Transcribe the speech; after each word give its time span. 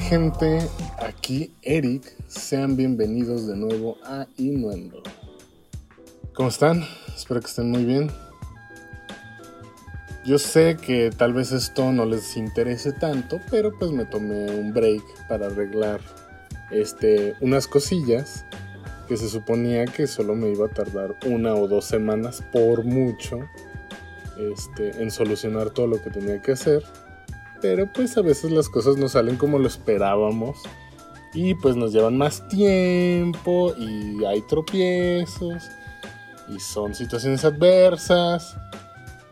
Gente, 0.00 0.58
aquí 0.98 1.54
Eric, 1.62 2.02
sean 2.28 2.76
bienvenidos 2.76 3.46
de 3.46 3.56
nuevo 3.56 3.96
a 4.04 4.26
Innuendo. 4.36 5.02
¿Cómo 6.34 6.50
están? 6.50 6.84
Espero 7.16 7.40
que 7.40 7.46
estén 7.46 7.70
muy 7.70 7.84
bien. 7.84 8.10
Yo 10.24 10.38
sé 10.38 10.76
que 10.76 11.10
tal 11.16 11.32
vez 11.32 11.50
esto 11.52 11.92
no 11.92 12.04
les 12.04 12.36
interese 12.36 12.92
tanto, 12.92 13.40
pero 13.50 13.76
pues 13.78 13.90
me 13.90 14.04
tomé 14.04 14.50
un 14.50 14.74
break 14.74 15.02
para 15.28 15.46
arreglar 15.46 16.00
este, 16.70 17.34
unas 17.40 17.66
cosillas 17.66 18.44
que 19.08 19.16
se 19.16 19.28
suponía 19.28 19.86
que 19.86 20.06
solo 20.06 20.34
me 20.34 20.50
iba 20.50 20.66
a 20.66 20.70
tardar 20.70 21.16
una 21.24 21.54
o 21.54 21.68
dos 21.68 21.86
semanas 21.86 22.42
por 22.52 22.84
mucho 22.84 23.40
este, 24.36 25.02
en 25.02 25.10
solucionar 25.10 25.70
todo 25.70 25.86
lo 25.86 26.02
que 26.02 26.10
tenía 26.10 26.42
que 26.42 26.52
hacer. 26.52 26.84
Pero 27.68 27.90
pues 27.92 28.16
a 28.16 28.22
veces 28.22 28.52
las 28.52 28.68
cosas 28.68 28.96
no 28.96 29.08
salen 29.08 29.34
como 29.34 29.58
lo 29.58 29.66
esperábamos. 29.66 30.62
Y 31.34 31.56
pues 31.56 31.74
nos 31.74 31.92
llevan 31.92 32.16
más 32.16 32.46
tiempo 32.46 33.74
y 33.76 34.24
hay 34.24 34.40
tropiezos. 34.42 35.64
Y 36.48 36.60
son 36.60 36.94
situaciones 36.94 37.44
adversas. 37.44 38.56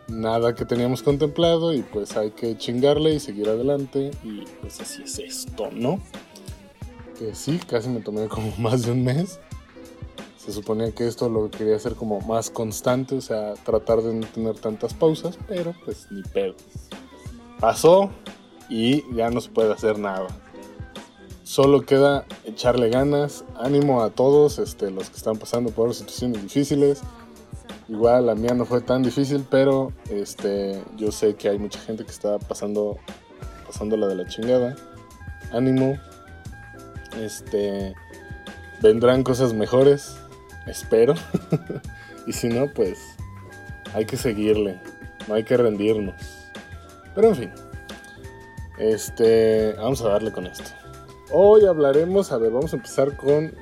Nada 0.09 0.52
que 0.56 0.65
teníamos 0.65 1.05
contemplado 1.05 1.73
y 1.73 1.83
pues 1.83 2.16
hay 2.16 2.33
que 2.33 2.59
chingarle 2.59 3.14
y 3.14 3.20
seguir 3.20 3.48
adelante. 3.48 4.11
Y 4.25 4.42
pues 4.61 4.81
así 4.81 5.05
es 5.05 5.20
esto, 5.20 5.69
¿no? 5.70 6.00
Que 7.16 7.37
sí, 7.37 7.61
casi 7.69 7.89
me 7.89 8.00
tomé 8.00 8.27
como 8.27 8.53
más 8.59 8.83
de 8.83 8.91
un 8.91 9.05
mes. 9.05 9.39
Se 10.39 10.50
suponía 10.50 10.91
que 10.91 11.06
esto 11.06 11.28
lo 11.28 11.53
quería 11.53 11.77
hacer 11.77 11.94
como 11.94 12.20
más 12.20 12.50
constante, 12.50 13.14
o 13.14 13.20
sea, 13.20 13.55
tratar 13.55 14.03
de 14.03 14.12
no 14.12 14.27
tener 14.27 14.59
tantas 14.59 14.92
pausas, 14.92 15.39
pero 15.47 15.72
pues 15.84 16.09
ni 16.11 16.22
pedo. 16.22 16.56
Pasó 17.65 18.11
y 18.69 19.11
ya 19.15 19.31
no 19.31 19.41
se 19.41 19.48
puede 19.48 19.73
hacer 19.73 19.98
nada. 19.98 20.27
Solo 21.45 21.81
queda 21.87 22.27
echarle 22.45 22.91
ganas, 22.91 23.43
ánimo 23.59 24.03
a 24.03 24.11
todos 24.11 24.59
este, 24.59 24.91
los 24.91 25.09
que 25.09 25.17
están 25.17 25.39
pasando 25.39 25.71
por 25.71 25.95
situaciones 25.95 26.43
difíciles. 26.43 27.01
Igual 27.89 28.27
la 28.27 28.34
mía 28.34 28.53
no 28.53 28.67
fue 28.67 28.83
tan 28.83 29.03
difícil, 29.03 29.47
pero 29.51 29.95
este, 30.11 30.84
yo 30.98 31.11
sé 31.11 31.37
que 31.37 31.48
hay 31.48 31.59
mucha 31.59 31.81
gente 31.81 32.05
que 32.05 32.11
está 32.11 32.39
pasando, 32.39 32.98
pasando 33.67 33.97
la 33.97 34.09
de 34.09 34.17
la 34.17 34.27
chingada. 34.27 34.77
Ánimo. 35.51 35.99
Este, 37.19 37.95
vendrán 38.83 39.23
cosas 39.23 39.55
mejores 39.55 40.19
espero. 40.67 41.15
y 42.27 42.34
si 42.34 42.49
no, 42.49 42.67
pues 42.75 42.99
hay 43.95 44.05
que 44.05 44.19
seguirle, 44.19 44.78
no 45.28 45.34
hay 45.34 45.45
que 45.45 45.56
rendirnos. 45.56 46.44
Pero 47.15 47.29
en 47.29 47.37
fin, 47.37 47.51
este, 48.79 49.73
vamos 49.75 50.03
a 50.03 50.09
darle 50.09 50.33
con 50.33 50.47
esto. 50.47 50.70
Hoy 51.33 51.65
hablaremos, 51.65 52.33
a 52.33 52.39
ver, 52.39 52.53
vamos 52.53 52.73
a 52.73 52.77
empezar 52.77 53.17
con 53.17 53.55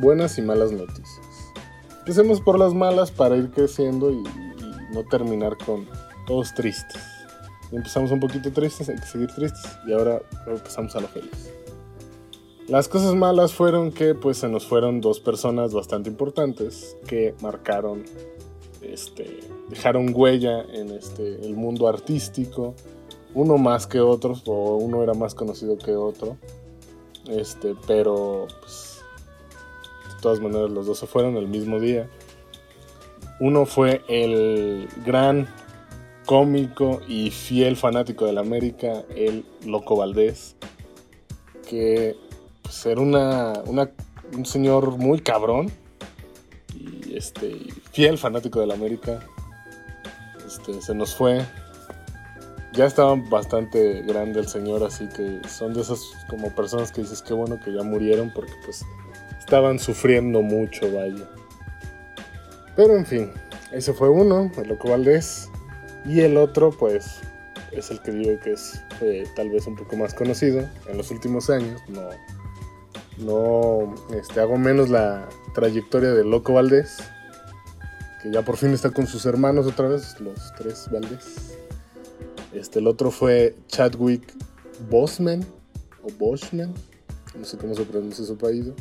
buenas 0.00 0.38
y 0.38 0.42
malas 0.42 0.72
noticias. 0.72 1.20
Empecemos 2.00 2.40
por 2.40 2.58
las 2.58 2.74
malas 2.74 3.10
para 3.10 3.36
ir 3.36 3.50
creciendo 3.50 4.10
y, 4.10 4.22
no 4.92 5.04
terminar 5.04 5.56
con 5.56 5.88
todos 6.26 6.52
tristes. 6.52 7.02
Empezamos 7.70 8.10
un 8.10 8.20
poquito 8.20 8.52
tristes, 8.52 8.90
hay 8.90 8.96
que 8.96 9.06
seguir 9.06 9.28
tristes 9.32 9.64
y 9.86 9.92
ahora 9.92 10.20
empezamos 10.46 10.94
a 10.94 11.00
lo 11.00 11.08
feliz. 11.08 11.50
Las 12.68 12.88
cosas 12.88 13.14
malas 13.14 13.54
fueron 13.54 13.90
que 13.90 14.14
pues 14.14 14.38
se 14.38 14.48
nos 14.48 14.66
fueron 14.66 15.00
dos 15.00 15.20
personas 15.20 15.72
bastante 15.72 16.10
importantes 16.10 16.96
que 17.06 17.34
marcaron, 17.40 18.04
este, 18.82 19.40
dejaron 19.68 20.12
huella 20.14 20.62
en 20.72 20.90
este, 20.90 21.44
el 21.44 21.54
mundo 21.54 21.88
artístico, 21.88 22.74
uno 23.34 23.58
más 23.58 23.86
que 23.86 24.00
otros, 24.00 24.42
o 24.46 24.76
uno 24.76 25.02
era 25.02 25.14
más 25.14 25.34
conocido 25.34 25.78
que 25.78 25.94
otro, 25.94 26.36
este, 27.28 27.74
pero 27.86 28.46
pues, 28.60 29.02
de 30.08 30.20
todas 30.20 30.40
maneras 30.40 30.70
los 30.70 30.86
dos 30.86 30.98
se 30.98 31.06
fueron 31.06 31.36
el 31.36 31.48
mismo 31.48 31.80
día. 31.80 32.08
Uno 33.40 33.66
fue 33.66 34.02
el 34.08 34.88
gran 35.04 35.48
cómico 36.26 37.00
y 37.08 37.30
fiel 37.30 37.76
fanático 37.76 38.26
de 38.26 38.32
la 38.32 38.42
América, 38.42 39.04
el 39.16 39.44
Loco 39.66 39.96
Valdés, 39.96 40.56
que 41.68 42.16
ser 42.70 42.98
una, 42.98 43.54
un 43.66 44.46
señor 44.46 44.96
muy 44.98 45.20
cabrón 45.20 45.70
este 47.16 47.56
fiel 47.92 48.18
fanático 48.18 48.60
de 48.60 48.66
la 48.66 48.74
América. 48.74 49.20
Este, 50.46 50.80
se 50.80 50.94
nos 50.94 51.14
fue. 51.14 51.44
Ya 52.72 52.86
estaba 52.86 53.14
bastante 53.16 54.02
grande 54.02 54.40
el 54.40 54.48
señor, 54.48 54.82
así 54.82 55.06
que 55.08 55.40
son 55.48 55.74
de 55.74 55.82
esas 55.82 56.00
como 56.28 56.54
personas 56.54 56.90
que 56.90 57.02
dices 57.02 57.20
que 57.20 57.34
bueno 57.34 57.60
que 57.62 57.72
ya 57.72 57.82
murieron 57.82 58.32
porque 58.34 58.52
pues 58.64 58.82
estaban 59.38 59.78
sufriendo 59.78 60.40
mucho, 60.40 60.90
vaya. 60.90 61.28
Pero 62.74 62.96
en 62.96 63.04
fin, 63.04 63.30
ese 63.72 63.92
fue 63.92 64.08
uno, 64.08 64.50
el 64.56 64.68
Loco 64.68 64.88
Valdés. 64.90 65.50
Y 66.04 66.20
el 66.20 66.36
otro, 66.36 66.70
pues, 66.70 67.20
es 67.70 67.90
el 67.90 68.00
que 68.00 68.12
digo 68.12 68.40
que 68.40 68.52
es 68.52 68.82
tal 69.34 69.50
vez 69.50 69.66
un 69.66 69.76
poco 69.76 69.96
más 69.96 70.14
conocido 70.14 70.66
en 70.88 70.96
los 70.96 71.10
últimos 71.10 71.50
años. 71.50 71.80
No, 71.88 72.08
no 73.18 73.94
este, 74.14 74.40
hago 74.40 74.56
menos 74.56 74.88
la 74.88 75.28
trayectoria 75.54 76.12
de 76.12 76.24
Loco 76.24 76.54
Valdés, 76.54 76.98
que 78.22 78.32
ya 78.32 78.42
por 78.42 78.56
fin 78.56 78.70
está 78.70 78.90
con 78.90 79.06
sus 79.06 79.26
hermanos 79.26 79.66
otra 79.66 79.88
vez, 79.88 80.20
los 80.20 80.52
tres 80.58 80.88
Valdés. 80.90 81.58
Este, 82.52 82.78
el 82.78 82.86
otro 82.86 83.10
fue 83.10 83.56
Chadwick 83.68 84.34
Bosman, 84.90 85.44
o 86.02 86.08
Boschman, 86.18 86.72
no 87.38 87.44
sé 87.44 87.56
cómo 87.56 87.74
se 87.74 87.84
pronuncia 87.84 88.24
su 88.24 88.34
apellido. 88.34 88.74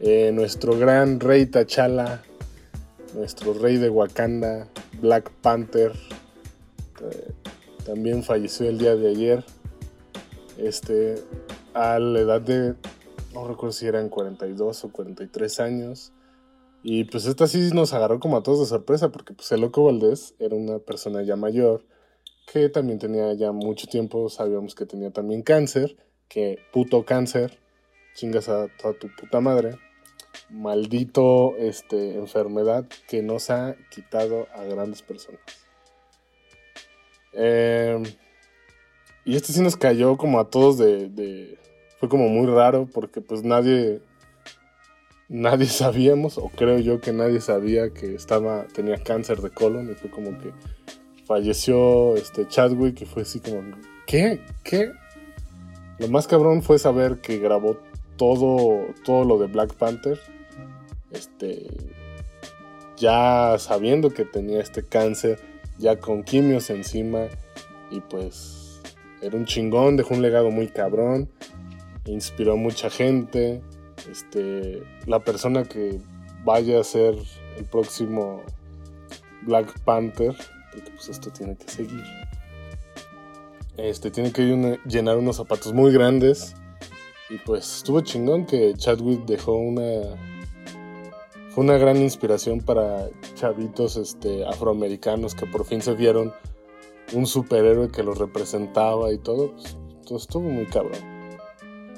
Eh, 0.00 0.30
nuestro 0.32 0.78
gran 0.78 1.18
rey 1.18 1.46
T'Challa, 1.46 2.22
nuestro 3.14 3.54
rey 3.54 3.78
de 3.78 3.90
Wakanda, 3.90 4.68
Black 5.00 5.30
Panther, 5.42 5.92
eh, 7.00 7.32
también 7.84 8.22
falleció 8.22 8.68
el 8.68 8.78
día 8.78 8.94
de 8.94 9.08
ayer. 9.08 9.44
Este, 10.56 11.22
a 11.74 11.98
la 11.98 12.20
edad 12.20 12.40
de 12.40 12.74
no 13.34 13.46
recuerdo 13.46 13.72
si 13.72 13.86
eran 13.86 14.08
42 14.08 14.84
o 14.84 14.92
43 14.92 15.60
años. 15.60 16.12
Y 16.82 17.04
pues 17.04 17.26
esta 17.26 17.46
sí 17.46 17.70
nos 17.74 17.92
agarró 17.92 18.20
como 18.20 18.36
a 18.36 18.42
todos 18.42 18.60
de 18.60 18.66
sorpresa, 18.66 19.10
porque 19.10 19.34
pues 19.34 19.50
el 19.52 19.60
Loco 19.60 19.84
Valdés 19.84 20.34
era 20.38 20.54
una 20.54 20.78
persona 20.78 21.22
ya 21.22 21.36
mayor, 21.36 21.84
que 22.52 22.68
también 22.68 22.98
tenía 22.98 23.32
ya 23.34 23.52
mucho 23.52 23.86
tiempo, 23.88 24.30
sabíamos 24.30 24.74
que 24.74 24.86
tenía 24.86 25.10
también 25.10 25.42
cáncer, 25.42 25.96
que 26.28 26.58
puto 26.72 27.04
cáncer, 27.04 27.58
chingas 28.14 28.48
a 28.48 28.68
toda 28.80 28.94
tu 28.94 29.08
puta 29.14 29.40
madre, 29.40 29.76
maldito 30.50 31.56
este, 31.56 32.14
enfermedad 32.14 32.86
que 33.08 33.22
nos 33.22 33.50
ha 33.50 33.76
quitado 33.90 34.46
a 34.54 34.64
grandes 34.64 35.02
personas. 35.02 35.40
Em, 37.32 38.02
y 39.24 39.36
este 39.36 39.52
sí 39.52 39.60
nos 39.60 39.76
cayó 39.76 40.16
como 40.16 40.40
a 40.40 40.48
todos 40.48 40.78
de, 40.78 41.58
fue 41.98 42.08
como 42.08 42.28
muy 42.28 42.46
raro 42.46 42.88
porque 42.92 43.20
pues 43.20 43.42
nadie 43.42 44.00
nadie 45.28 45.66
sabíamos 45.66 46.38
o 46.38 46.48
creo 46.48 46.78
yo 46.78 47.00
que 47.00 47.12
nadie 47.12 47.40
sabía 47.40 47.90
que 47.90 48.14
estaba 48.14 48.66
tenía 48.72 49.02
cáncer 49.02 49.40
de 49.40 49.50
colon 49.50 49.90
y 49.90 49.94
fue 49.94 50.10
como 50.10 50.38
que 50.38 50.52
falleció 51.26 52.16
este 52.16 52.48
Chadwick 52.48 53.02
y 53.02 53.04
fue 53.04 53.22
así 53.22 53.40
como 53.40 53.62
¿qué? 54.06 54.40
¿qué? 54.64 54.92
Lo 55.98 56.08
más 56.08 56.26
cabrón 56.26 56.62
fue 56.62 56.78
saber 56.78 57.20
que 57.20 57.38
grabó 57.38 57.76
todo 58.16 58.86
todo 59.04 59.24
lo 59.24 59.38
de 59.38 59.46
Black 59.46 59.74
Panther 59.74 60.18
este 61.10 61.66
ya 62.96 63.56
sabiendo 63.58 64.10
que 64.10 64.24
tenía 64.24 64.60
este 64.60 64.82
cáncer 64.82 65.40
ya 65.78 65.98
con 65.98 66.24
quimios 66.24 66.70
encima 66.70 67.26
y 67.90 68.00
pues 68.00 68.80
era 69.20 69.36
un 69.36 69.46
chingón, 69.46 69.96
dejó 69.96 70.14
un 70.14 70.22
legado 70.22 70.50
muy 70.50 70.68
cabrón 70.68 71.28
inspiró 72.08 72.52
a 72.52 72.56
mucha 72.56 72.90
gente. 72.90 73.62
Este, 74.10 74.82
la 75.06 75.20
persona 75.20 75.64
que 75.64 76.00
vaya 76.44 76.80
a 76.80 76.84
ser 76.84 77.14
el 77.56 77.64
próximo 77.64 78.42
Black 79.42 79.80
Panther, 79.80 80.36
porque 80.72 80.90
pues 80.90 81.08
esto 81.08 81.30
tiene 81.30 81.56
que 81.56 81.68
seguir. 81.68 82.04
Este, 83.76 84.10
tiene 84.10 84.32
que 84.32 84.78
llenar 84.86 85.18
unos 85.18 85.36
zapatos 85.36 85.72
muy 85.72 85.92
grandes. 85.92 86.54
Y 87.30 87.38
pues 87.38 87.76
estuvo 87.76 88.00
chingón 88.00 88.46
que 88.46 88.74
Chadwick 88.74 89.24
dejó 89.26 89.52
una. 89.52 90.16
Fue 91.50 91.64
una 91.64 91.76
gran 91.76 91.96
inspiración 91.96 92.60
para 92.60 93.08
chavitos 93.34 93.96
este, 93.96 94.46
afroamericanos 94.46 95.34
que 95.34 95.46
por 95.46 95.64
fin 95.64 95.82
se 95.82 95.94
vieron 95.94 96.32
un 97.12 97.26
superhéroe 97.26 97.90
que 97.90 98.02
los 98.02 98.18
representaba 98.18 99.12
y 99.12 99.18
todo. 99.18 99.52
Pues, 99.52 99.76
todo 100.06 100.18
estuvo 100.18 100.48
muy 100.48 100.66
cabrón 100.66 101.17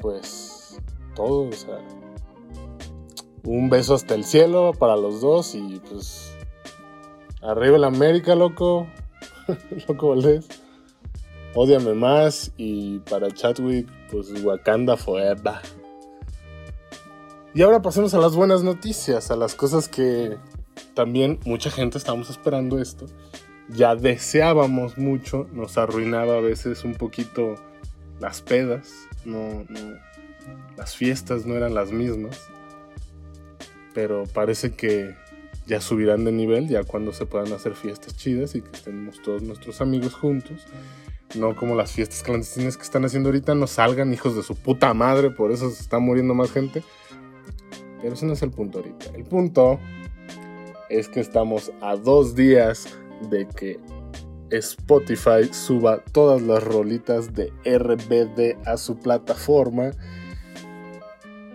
pues 0.00 0.80
todo, 1.14 1.48
o 1.48 1.52
sea, 1.52 1.78
un 3.44 3.70
beso 3.70 3.94
hasta 3.94 4.14
el 4.14 4.24
cielo 4.24 4.72
para 4.78 4.96
los 4.96 5.20
dos 5.20 5.54
y 5.54 5.80
pues 5.88 6.34
arriba 7.42 7.76
el 7.76 7.84
América, 7.84 8.34
loco, 8.34 8.86
loco 9.88 10.08
Valdés. 10.10 10.48
Ódiame 11.54 11.94
más 11.94 12.52
y 12.56 13.00
para 13.00 13.28
Chadwick, 13.32 13.88
pues 14.10 14.30
Wakanda 14.44 14.96
Forever. 14.96 15.54
Y 17.52 17.62
ahora 17.62 17.82
pasemos 17.82 18.14
a 18.14 18.18
las 18.18 18.36
buenas 18.36 18.62
noticias, 18.62 19.32
a 19.32 19.36
las 19.36 19.56
cosas 19.56 19.88
que 19.88 20.38
también 20.94 21.40
mucha 21.44 21.68
gente 21.70 21.98
estamos 21.98 22.30
esperando 22.30 22.78
esto. 22.78 23.06
Ya 23.68 23.96
deseábamos 23.96 24.96
mucho, 24.96 25.48
nos 25.52 25.76
arruinaba 25.76 26.36
a 26.36 26.40
veces 26.40 26.84
un 26.84 26.94
poquito 26.94 27.56
las 28.20 28.42
pedas, 28.42 29.08
no, 29.24 29.64
las 30.76 30.94
fiestas 30.94 31.46
no 31.46 31.56
eran 31.56 31.74
las 31.74 31.90
mismas. 31.90 32.48
Pero 33.92 34.24
parece 34.32 34.72
que 34.72 35.14
ya 35.66 35.80
subirán 35.80 36.24
de 36.24 36.32
nivel, 36.32 36.68
ya 36.68 36.84
cuando 36.84 37.12
se 37.12 37.26
puedan 37.26 37.52
hacer 37.52 37.74
fiestas 37.74 38.16
chidas 38.16 38.54
y 38.54 38.62
que 38.62 38.70
estemos 38.72 39.20
todos 39.22 39.42
nuestros 39.42 39.80
amigos 39.80 40.14
juntos. 40.14 40.66
No 41.36 41.54
como 41.54 41.76
las 41.76 41.92
fiestas 41.92 42.22
clandestinas 42.22 42.76
que 42.76 42.82
están 42.82 43.04
haciendo 43.04 43.28
ahorita, 43.28 43.54
no 43.54 43.66
salgan 43.66 44.12
hijos 44.12 44.34
de 44.34 44.42
su 44.42 44.56
puta 44.56 44.92
madre, 44.94 45.30
por 45.30 45.52
eso 45.52 45.70
se 45.70 45.80
está 45.80 45.98
muriendo 45.98 46.34
más 46.34 46.50
gente. 46.50 46.82
Pero 48.02 48.14
ese 48.14 48.26
no 48.26 48.32
es 48.32 48.42
el 48.42 48.50
punto 48.50 48.78
ahorita. 48.78 49.10
El 49.14 49.24
punto 49.24 49.78
es 50.88 51.08
que 51.08 51.20
estamos 51.20 51.70
a 51.80 51.96
dos 51.96 52.34
días 52.34 52.88
de 53.30 53.46
que 53.46 53.78
Spotify 54.52 55.52
suba 55.52 56.02
todas 56.12 56.42
las 56.42 56.62
rolitas 56.62 57.34
de 57.34 57.52
RBD 57.64 58.56
a 58.66 58.76
su 58.76 58.98
plataforma. 58.98 59.90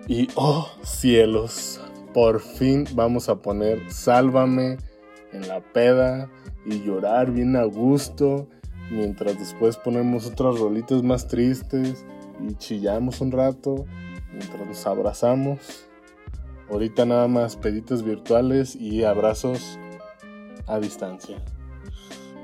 Y 0.07 0.27
oh 0.35 0.69
cielos, 0.83 1.81
por 2.13 2.39
fin 2.39 2.85
vamos 2.93 3.27
a 3.29 3.41
poner 3.41 3.91
Sálvame 3.91 4.77
en 5.33 5.47
la 5.47 5.61
peda 5.61 6.29
y 6.65 6.83
llorar 6.83 7.31
bien 7.31 7.55
a 7.55 7.63
gusto. 7.63 8.47
Mientras 8.91 9.37
después 9.39 9.77
ponemos 9.77 10.27
otras 10.27 10.59
rolitas 10.59 11.01
más 11.01 11.27
tristes 11.27 12.05
y 12.39 12.55
chillamos 12.55 13.21
un 13.21 13.31
rato. 13.31 13.85
Mientras 14.31 14.67
nos 14.67 14.85
abrazamos. 14.85 15.87
Ahorita 16.69 17.05
nada 17.05 17.27
más 17.27 17.55
peditos 17.55 18.03
virtuales 18.03 18.75
y 18.75 19.03
abrazos 19.03 19.79
a 20.67 20.79
distancia. 20.79 21.37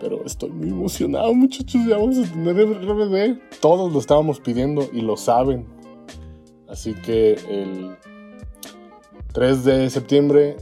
Pero 0.02 0.26
estoy 0.26 0.50
muy 0.50 0.70
emocionado, 0.70 1.32
muchachos. 1.36 1.82
Ya 1.88 1.98
vamos 1.98 2.18
a 2.18 2.24
tener 2.24 2.56
RBD. 2.58 3.40
Todos 3.62 3.94
lo 3.94 4.00
estábamos 4.00 4.40
pidiendo 4.40 4.90
y 4.92 5.02
lo 5.02 5.16
saben. 5.16 5.68
Así 6.68 6.96
que 6.96 7.34
el 7.34 7.96
3 9.32 9.64
de 9.64 9.90
septiembre 9.92 10.58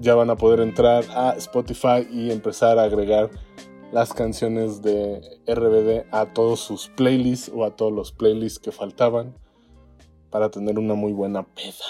ya 0.00 0.14
van 0.14 0.28
a 0.28 0.36
poder 0.36 0.60
entrar 0.60 1.04
a 1.10 1.34
Spotify 1.36 2.06
y 2.10 2.30
empezar 2.30 2.78
a 2.78 2.84
agregar 2.84 3.30
las 3.90 4.12
canciones 4.12 4.82
de 4.82 5.20
RBD 5.46 6.06
a 6.12 6.32
todos 6.34 6.60
sus 6.60 6.88
playlists 6.88 7.50
o 7.54 7.64
a 7.64 7.74
todos 7.74 7.92
los 7.92 8.12
playlists 8.12 8.58
que 8.58 8.72
faltaban 8.72 9.34
para 10.28 10.50
tener 10.50 10.78
una 10.78 10.94
muy 10.94 11.12
buena 11.12 11.42
peda. 11.42 11.86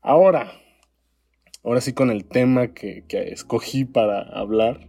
Ahora, 0.00 0.52
ahora 1.64 1.80
sí 1.80 1.92
con 1.92 2.10
el 2.10 2.24
tema 2.24 2.68
que, 2.68 3.04
escogí 3.08 3.84
para 3.84 4.22
hablar 4.22 4.80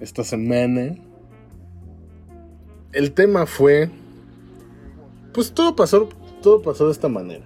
esta 0.00 0.24
semana. 0.24 0.96
El 2.92 3.12
tema 3.12 3.46
fue, 3.46 3.90
pues 5.32 5.52
todo 5.52 5.76
pasó, 5.76 6.08
todo 6.42 6.62
pasó 6.62 6.86
de 6.86 6.92
esta 6.92 7.08
manera. 7.08 7.44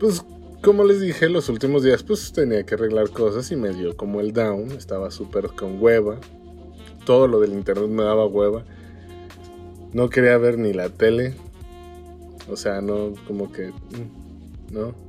Pues 0.00 0.24
como 0.62 0.84
les 0.84 1.00
dije, 1.00 1.28
los 1.28 1.48
últimos 1.48 1.82
días 1.82 2.02
pues 2.02 2.32
tenía 2.32 2.64
que 2.64 2.74
arreglar 2.74 3.10
cosas 3.10 3.50
y 3.52 3.56
me 3.56 3.70
dio 3.70 3.96
como 3.96 4.20
el 4.20 4.32
down, 4.32 4.72
estaba 4.72 5.10
súper 5.10 5.48
con 5.48 5.80
hueva. 5.82 6.18
Todo 7.04 7.26
lo 7.26 7.40
del 7.40 7.52
internet 7.52 7.88
me 7.88 8.02
daba 8.02 8.26
hueva. 8.26 8.64
No 9.92 10.10
quería 10.10 10.36
ver 10.36 10.58
ni 10.58 10.72
la 10.72 10.90
tele. 10.90 11.34
O 12.50 12.56
sea, 12.56 12.80
no, 12.80 13.14
como 13.26 13.50
que... 13.52 13.68
Mm, 13.68 14.72
¿No? 14.74 15.07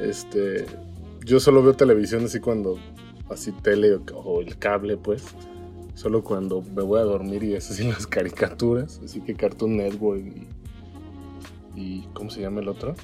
Este, 0.00 0.66
yo 1.24 1.40
solo 1.40 1.62
veo 1.62 1.74
televisión 1.74 2.24
así 2.24 2.40
cuando, 2.40 2.78
así 3.30 3.52
tele 3.52 3.98
o, 4.14 4.40
el 4.40 4.58
cable, 4.58 4.96
pues. 4.96 5.24
Solo 5.94 6.24
cuando 6.24 6.60
me 6.60 6.82
voy 6.82 7.00
a 7.00 7.04
dormir 7.04 7.44
y 7.44 7.54
es 7.54 7.70
así 7.70 7.84
las 7.88 8.06
caricaturas. 8.06 9.00
Así 9.04 9.20
que 9.20 9.34
Cartoon 9.34 9.76
Network 9.76 10.24
y, 11.76 12.02
¿cómo 12.12 12.30
se 12.30 12.40
llama 12.40 12.60
el 12.60 12.68
otro? 12.68 12.94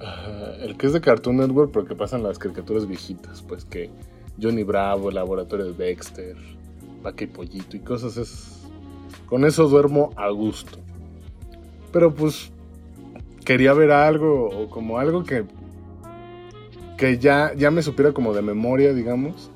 Ah, 0.00 0.54
el 0.60 0.76
que 0.76 0.86
es 0.86 0.92
de 0.92 1.00
Cartoon 1.00 1.36
Network, 1.36 1.70
pero 1.72 1.84
que 1.84 1.94
pasan 1.94 2.22
las 2.22 2.38
caricaturas 2.38 2.86
viejitas, 2.86 3.42
pues 3.42 3.64
que 3.64 3.90
Johnny 4.40 4.62
Bravo, 4.62 5.10
el 5.10 5.14
laboratorio 5.16 5.66
de 5.66 5.72
Dexter, 5.72 6.36
Vaca 7.02 7.26
Pollito 7.32 7.76
y 7.76 7.80
cosas 7.80 8.16
es... 8.16 8.58
Con 9.26 9.44
eso 9.44 9.68
duermo 9.68 10.10
a 10.16 10.28
gusto. 10.30 10.78
Pero 11.92 12.14
pues 12.14 12.52
quería 13.44 13.72
ver 13.72 13.90
algo 13.90 14.48
o 14.48 14.68
como 14.68 14.98
algo 14.98 15.24
que 15.24 15.44
que 17.02 17.18
ya, 17.18 17.52
ya 17.56 17.72
me 17.72 17.82
supiera 17.82 18.12
como 18.12 18.32
de 18.32 18.42
memoria, 18.42 18.92
digamos. 18.92 19.50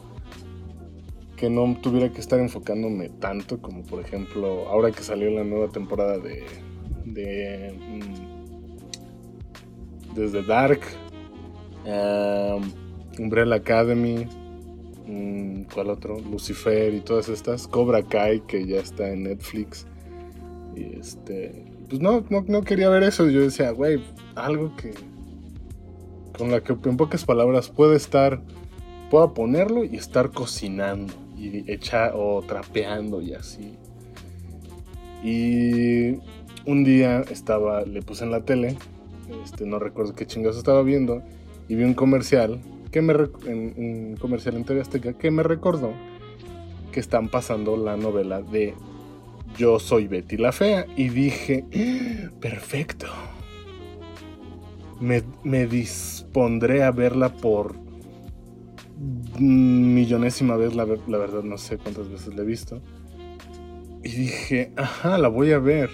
Que 1.37 1.49
no 1.49 1.77
tuviera 1.81 2.12
que 2.12 2.21
estar 2.21 2.41
enfocándome 2.41 3.09
tanto 3.09 3.61
como 3.61 3.85
por 3.85 4.00
ejemplo 4.00 4.67
ahora 4.69 4.91
que 4.91 5.05
salió 5.05 5.31
la 5.31 5.44
nueva 5.44 5.69
temporada 5.69 6.19
de... 6.19 6.44
de 7.05 7.73
mm, 7.79 8.37
desde 10.17 10.43
Dark, 10.43 10.81
um, 11.85 12.62
Umbrella 13.23 13.56
Academy, 13.56 14.27
um, 15.06 15.65
¿cuál 15.73 15.91
otro? 15.91 16.19
Lucifer 16.19 16.94
y 16.94 17.00
todas 17.00 17.29
estas. 17.29 17.69
Cobra 17.69 18.03
Kai 18.03 18.41
que 18.41 18.67
ya 18.67 18.81
está 18.81 19.09
en 19.11 19.25
Netflix. 19.25 19.87
Y 20.75 20.99
este 20.99 21.65
pues 21.88 22.00
no, 22.00 22.25
no, 22.31 22.62
quería 22.62 22.88
ver 22.88 23.03
eso. 23.03 23.29
Yo 23.29 23.41
decía, 23.41 23.71
güey, 23.71 24.03
algo 24.35 24.75
que. 24.77 24.94
Con 26.37 26.50
la 26.50 26.61
que 26.61 26.73
en 26.73 26.97
pocas 26.97 27.25
palabras 27.25 27.69
puede 27.71 27.97
estar. 27.97 28.41
Pueda 29.11 29.35
ponerlo 29.35 29.85
y 29.85 29.97
estar 29.97 30.31
cocinando. 30.31 31.12
Y 31.37 31.71
echar 31.71 32.12
o 32.14 32.43
trapeando 32.47 33.21
y 33.21 33.35
así. 33.35 33.75
Y 35.23 36.19
un 36.64 36.85
día 36.85 37.21
estaba, 37.31 37.83
le 37.83 38.02
puse 38.02 38.25
en 38.25 38.31
la 38.31 38.45
tele. 38.45 38.76
Este, 39.45 39.66
no 39.66 39.78
recuerdo 39.78 40.14
qué 40.14 40.26
chingados 40.26 40.57
estaba 40.57 40.83
viendo. 40.83 41.23
Y 41.69 41.75
vi 41.75 41.85
un 41.85 41.95
comercial. 41.95 42.61
Que 42.90 43.02
me, 43.02 43.14
un 43.14 44.16
comercial 44.19 44.57
en 44.57 44.64
TV 44.64 44.81
Azteca 44.81 45.12
que 45.12 45.31
me 45.31 45.43
recordó 45.43 45.93
que 46.93 47.00
están 47.00 47.28
pasando 47.28 47.76
la 47.76 47.97
novela 47.99 48.40
de 48.40 48.75
yo 49.57 49.79
soy 49.79 50.07
Betty 50.07 50.37
la 50.37 50.53
Fea 50.53 50.87
y 50.97 51.09
dije, 51.09 51.65
perfecto. 52.41 53.07
Me, 55.00 55.67
dispondré 55.67 56.83
a 56.83 56.91
verla 56.91 57.29
por 57.29 57.75
millonésima 59.38 60.57
vez, 60.57 60.75
la, 60.75 60.87
la, 60.87 61.19
verdad 61.19 61.43
no 61.43 61.59
sé 61.59 61.76
cuántas 61.76 62.09
veces 62.09 62.35
la 62.35 62.43
he 62.43 62.47
visto. 62.47 62.81
Y 64.03 64.11
dije, 64.11 64.73
ajá, 64.76 65.19
la 65.19 65.29
voy 65.29 65.53
a 65.53 65.59
ver. 65.59 65.91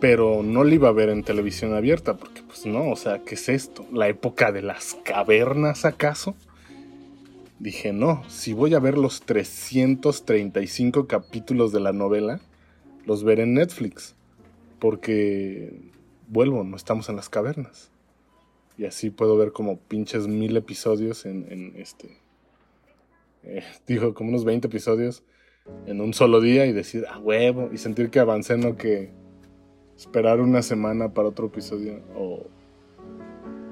Pero 0.00 0.42
no 0.42 0.64
la 0.64 0.74
iba 0.74 0.88
a 0.88 0.92
ver 0.92 1.08
en 1.08 1.22
televisión 1.22 1.74
abierta, 1.74 2.16
porque 2.16 2.42
pues 2.42 2.66
no, 2.66 2.90
o 2.90 2.96
sea, 2.96 3.22
¿qué 3.22 3.36
es 3.36 3.48
esto? 3.48 3.86
¿La 3.92 4.08
época 4.08 4.52
de 4.52 4.62
las 4.62 4.96
cavernas 5.04 5.84
acaso? 5.84 6.34
Dije, 7.58 7.92
no, 7.92 8.22
si 8.28 8.52
voy 8.52 8.74
a 8.74 8.80
ver 8.80 8.98
los 8.98 9.22
335 9.22 11.06
capítulos 11.06 11.72
de 11.72 11.80
la 11.80 11.92
novela, 11.92 12.40
los 13.06 13.24
veré 13.24 13.44
en 13.44 13.54
Netflix. 13.54 14.14
Porque, 14.78 15.72
vuelvo, 16.28 16.64
no 16.64 16.76
estamos 16.76 17.08
en 17.08 17.16
las 17.16 17.28
cavernas. 17.28 17.90
Y 18.76 18.86
así 18.86 19.10
puedo 19.10 19.36
ver 19.36 19.52
como 19.52 19.78
pinches 19.78 20.26
mil 20.26 20.56
episodios 20.56 21.26
en, 21.26 21.74
este... 21.76 22.18
Eh, 23.44 23.62
digo, 23.86 24.14
como 24.14 24.30
unos 24.30 24.44
20 24.44 24.66
episodios 24.66 25.22
en 25.86 26.00
un 26.00 26.12
solo 26.12 26.40
día 26.40 26.66
y 26.66 26.72
decir, 26.72 27.06
a 27.06 27.18
huevo, 27.18 27.70
y 27.72 27.78
sentir 27.78 28.10
que 28.10 28.20
avancé, 28.20 28.58
no 28.58 28.76
que 28.76 29.10
esperar 29.96 30.40
una 30.40 30.62
semana 30.62 31.14
para 31.14 31.28
otro 31.28 31.46
episodio 31.46 32.02
o 32.14 32.46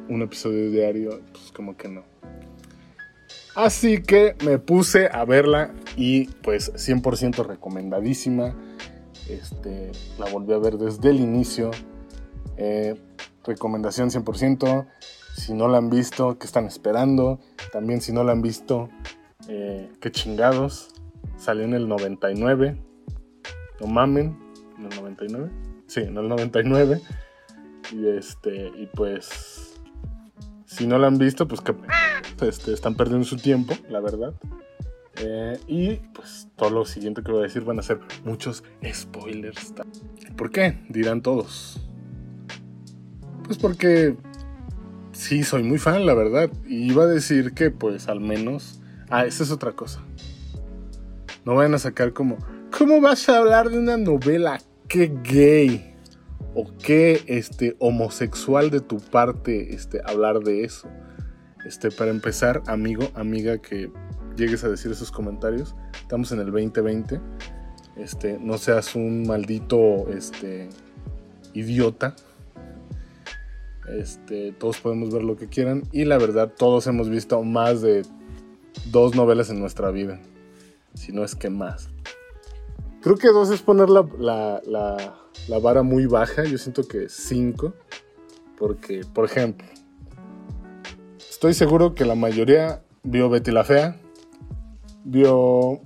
un 0.09 0.23
episodio 0.23 0.71
diario, 0.71 1.21
pues 1.33 1.53
como 1.53 1.77
que 1.77 1.89
no. 1.89 2.05
Así 3.55 4.01
que 4.01 4.35
me 4.45 4.59
puse 4.59 5.09
a 5.12 5.25
verla 5.25 5.75
y 5.97 6.27
pues 6.43 6.73
100% 6.75 7.47
recomendadísima. 7.47 8.55
Este, 9.29 9.93
la 10.19 10.26
volví 10.31 10.52
a 10.52 10.59
ver 10.59 10.79
desde 10.79 11.11
el 11.11 11.21
inicio. 11.21 11.71
Eh, 12.57 13.00
recomendación 13.45 14.11
100%. 14.11 14.87
Si 15.37 15.55
no 15.55 15.69
la 15.69 15.79
han 15.79 15.91
visto, 15.91 16.38
¿qué 16.38 16.47
están 16.47 16.67
esperando? 16.67 17.41
También 17.73 18.00
si 18.00 18.12
no 18.12 18.23
la 18.25 18.33
han 18.33 18.43
visto, 18.43 18.91
eh, 19.49 19.91
qué 20.00 20.11
chingados. 20.11 20.91
Salió 21.37 21.64
en 21.64 21.75
el 21.75 21.88
99. 21.88 22.76
No 23.81 23.87
mamen. 23.87 24.38
¿En 24.79 24.85
el 24.85 24.97
99? 24.97 25.50
Sí, 25.87 26.00
en 26.00 26.17
el 26.17 26.29
99. 26.29 27.00
Y 27.93 28.09
este, 28.09 28.71
y 28.76 28.87
pues. 28.95 29.81
Si 30.67 30.87
no 30.87 30.99
la 30.99 31.07
han 31.07 31.19
visto, 31.19 31.47
pues 31.47 31.61
que 31.61 31.75
este, 32.47 32.73
están 32.73 32.95
perdiendo 32.95 33.26
su 33.26 33.37
tiempo, 33.37 33.75
la 33.91 34.00
verdad. 34.00 34.35
Eh, 35.25 35.61
y 35.69 35.95
pues 36.14 36.49
todo 36.57 36.71
lo 36.71 36.85
siguiente 36.85 37.23
que 37.23 37.31
voy 37.31 37.41
a 37.41 37.45
decir 37.45 37.62
van 37.62 37.79
a 37.79 37.83
ser 37.83 38.00
muchos 38.25 38.64
spoilers. 38.93 39.73
¿Por 40.37 40.50
qué? 40.50 40.79
Dirán 40.88 41.23
todos. 41.23 41.81
Pues 43.45 43.57
porque 43.59 44.17
sí, 45.12 45.45
soy 45.45 45.62
muy 45.62 45.79
fan, 45.79 46.07
la 46.07 46.14
verdad. 46.14 46.50
Y 46.67 46.91
iba 46.91 47.05
a 47.05 47.07
decir 47.07 47.52
que 47.52 47.71
pues 47.71 48.09
al 48.09 48.21
menos... 48.21 48.81
Ah, 49.11 49.26
esa 49.26 49.45
es 49.45 49.50
otra 49.50 49.73
cosa. 49.73 50.02
No 51.45 51.55
vayan 51.55 51.75
a 51.75 51.79
sacar 51.79 52.12
como... 52.12 52.38
¿Cómo 52.76 53.00
vas 53.00 53.29
a 53.29 53.38
hablar 53.38 53.71
de 53.71 53.79
una 53.79 53.97
novela? 53.99 54.59
¿Qué 54.88 55.12
gay? 55.23 55.95
¿O 56.55 56.67
qué 56.79 57.23
este, 57.26 57.76
homosexual 57.79 58.71
de 58.71 58.81
tu 58.81 58.99
parte 58.99 59.75
este, 59.75 60.00
hablar 60.05 60.41
de 60.41 60.64
eso? 60.64 60.88
Este, 61.67 61.91
para 61.91 62.11
empezar, 62.11 62.62
amigo, 62.67 63.11
amiga, 63.14 63.59
que 63.59 63.91
llegues 64.37 64.65
a 64.65 64.69
decir 64.69 64.91
esos 64.91 65.11
comentarios. 65.11 65.75
Estamos 66.01 66.33
en 66.33 66.41
el 66.41 66.47
2020. 66.47 67.21
Este, 67.97 68.39
no 68.39 68.59
seas 68.59 68.95
un 68.95 69.27
maldito 69.27 70.09
este, 70.09 70.69
idiota. 71.53 72.17
Este, 73.89 74.53
todos 74.53 74.79
podemos 74.79 75.12
ver 75.12 75.23
lo 75.23 75.37
que 75.37 75.49
quieran. 75.49 75.83
Y 75.93 76.05
la 76.05 76.19
verdad, 76.19 76.53
todos 76.57 76.87
hemos 76.87 77.09
visto 77.09 77.43
más 77.43 77.83
de 77.83 78.03
dos 78.91 79.15
novelas 79.15 79.51
en 79.51 79.61
nuestra 79.61 79.91
vida. 79.91 80.21
Si 80.95 81.12
no 81.12 81.25
es 81.25 81.35
que 81.35 81.51
más. 81.51 81.89
Creo 83.03 83.17
que 83.17 83.29
dos 83.29 83.51
es 83.51 83.62
poner 83.62 83.91
la, 83.91 84.07
la, 84.19 84.62
la 85.49 85.59
vara 85.59 85.83
muy 85.83 86.07
baja. 86.07 86.45
Yo 86.45 86.59
siento 86.59 86.87
que 86.87 87.09
cinco. 87.09 87.75
Porque, 88.59 89.03
por 89.12 89.25
ejemplo, 89.25 89.67
estoy 91.19 91.53
seguro 91.53 91.97
que 91.97 92.05
la 92.05 92.15
mayoría 92.15 92.85
vio 93.03 93.29
Betty 93.29 93.51
la 93.51 93.65
Fea 93.65 93.97
vio 95.05 95.81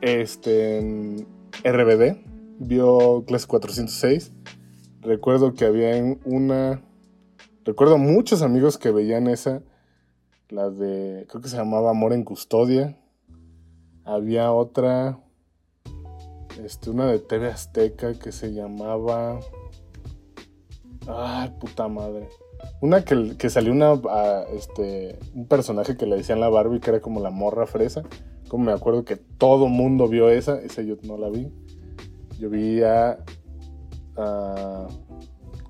este 0.00 1.26
RBD, 1.64 2.16
vio 2.58 3.24
clase 3.26 3.46
406. 3.46 4.32
Recuerdo 5.00 5.54
que 5.54 5.64
había 5.64 6.16
una. 6.24 6.82
Recuerdo 7.64 7.98
muchos 7.98 8.42
amigos 8.42 8.78
que 8.78 8.90
veían 8.90 9.28
esa. 9.28 9.62
La 10.48 10.70
de. 10.70 11.26
Creo 11.28 11.42
que 11.42 11.48
se 11.48 11.56
llamaba 11.56 11.90
Amor 11.90 12.12
en 12.12 12.24
Custodia. 12.24 12.98
Había 14.04 14.52
otra. 14.52 15.18
Este, 16.62 16.90
una 16.90 17.06
de 17.06 17.20
TV 17.20 17.48
Azteca 17.48 18.18
que 18.18 18.32
se 18.32 18.52
llamaba. 18.52 19.40
Ay, 21.06 21.50
puta 21.60 21.88
madre. 21.88 22.28
Una 22.80 23.04
que, 23.04 23.36
que 23.36 23.50
salió 23.50 23.72
una, 23.72 23.94
este, 24.52 25.18
un 25.34 25.46
personaje 25.46 25.96
que 25.96 26.06
le 26.06 26.16
decían 26.16 26.40
la 26.40 26.48
Barbie, 26.48 26.80
que 26.80 26.90
era 26.90 27.00
como 27.00 27.20
la 27.20 27.30
morra 27.30 27.66
fresa. 27.66 28.02
Como 28.48 28.64
me 28.64 28.72
acuerdo 28.72 29.04
que 29.04 29.16
todo 29.16 29.68
mundo 29.68 30.08
vio 30.08 30.30
esa, 30.30 30.60
esa 30.60 30.82
yo 30.82 30.96
no 31.02 31.16
la 31.16 31.28
vi. 31.28 31.52
Yo 32.38 32.50
vi 32.50 32.82
a. 32.82 33.18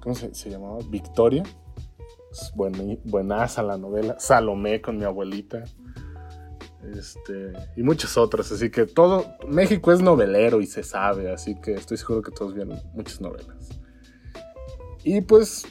¿Cómo 0.00 0.14
se, 0.14 0.50
llamaba? 0.50 0.78
Victoria. 0.88 1.42
Es 2.30 2.52
buenaza 3.04 3.62
la 3.62 3.76
novela. 3.76 4.16
Salomé 4.18 4.80
con 4.80 4.98
mi 4.98 5.04
abuelita. 5.04 5.64
Este, 6.96 7.52
y 7.76 7.82
muchas 7.82 8.16
otras. 8.16 8.52
Así 8.52 8.70
que 8.70 8.86
todo. 8.86 9.24
México 9.48 9.92
es 9.92 10.00
novelero 10.00 10.60
y 10.60 10.66
se 10.66 10.82
sabe. 10.82 11.32
Así 11.32 11.56
que 11.56 11.74
estoy 11.74 11.96
seguro 11.96 12.22
que 12.22 12.30
todos 12.30 12.54
vieron 12.54 12.78
muchas 12.94 13.20
novelas. 13.20 13.68
Y 15.04 15.20
pues 15.22 15.64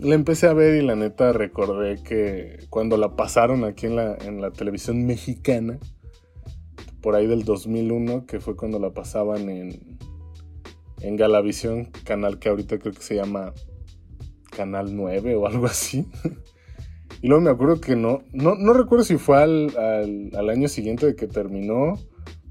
la 0.00 0.14
empecé 0.14 0.46
a 0.46 0.52
ver 0.52 0.82
y 0.82 0.86
la 0.86 0.96
neta 0.96 1.32
recordé 1.32 2.02
que 2.02 2.66
cuando 2.70 2.96
la 2.96 3.16
pasaron 3.16 3.64
aquí 3.64 3.86
en 3.86 3.96
la, 3.96 4.16
en 4.16 4.40
la 4.40 4.50
televisión 4.50 5.06
mexicana, 5.06 5.78
por 7.08 7.16
ahí 7.16 7.26
del 7.26 7.44
2001, 7.46 8.26
que 8.26 8.38
fue 8.38 8.54
cuando 8.54 8.78
la 8.78 8.90
pasaban 8.90 9.48
en, 9.48 9.98
en 11.00 11.16
Galavisión, 11.16 11.86
canal 12.04 12.38
que 12.38 12.50
ahorita 12.50 12.78
creo 12.78 12.92
que 12.92 13.00
se 13.00 13.14
llama 13.14 13.54
Canal 14.54 14.94
9 14.94 15.34
o 15.36 15.46
algo 15.46 15.64
así. 15.64 16.06
y 17.22 17.28
luego 17.28 17.42
me 17.42 17.48
acuerdo 17.48 17.80
que 17.80 17.96
no, 17.96 18.24
no, 18.34 18.56
no 18.56 18.74
recuerdo 18.74 19.06
si 19.06 19.16
fue 19.16 19.42
al, 19.42 19.74
al, 19.78 20.32
al, 20.36 20.50
año 20.50 20.68
siguiente 20.68 21.06
de 21.06 21.16
que 21.16 21.26
terminó 21.26 21.94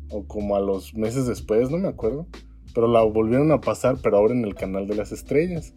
o 0.10 0.26
como 0.26 0.56
a 0.56 0.60
los 0.60 0.96
meses 0.96 1.28
después, 1.28 1.70
no 1.70 1.78
me 1.78 1.90
acuerdo. 1.90 2.26
Pero 2.74 2.88
la 2.88 3.04
volvieron 3.04 3.52
a 3.52 3.62
pasar, 3.62 3.98
pero 4.02 4.18
ahora 4.18 4.34
en 4.34 4.44
el 4.44 4.56
canal 4.56 4.88
de 4.88 4.96
las 4.96 5.12
estrellas. 5.12 5.76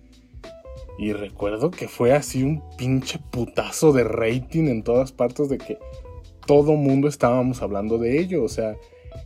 Y 0.98 1.12
recuerdo 1.12 1.70
que 1.70 1.86
fue 1.86 2.14
así 2.14 2.44
un 2.44 2.62
pinche 2.78 3.18
putazo 3.30 3.92
de 3.92 4.04
rating 4.04 4.68
en 4.68 4.82
todas 4.82 5.12
partes 5.12 5.50
de 5.50 5.58
que 5.58 5.78
todo 6.50 6.72
mundo 6.72 7.06
estábamos 7.06 7.62
hablando 7.62 7.96
de 7.96 8.18
ello. 8.18 8.42
O 8.42 8.48
sea, 8.48 8.76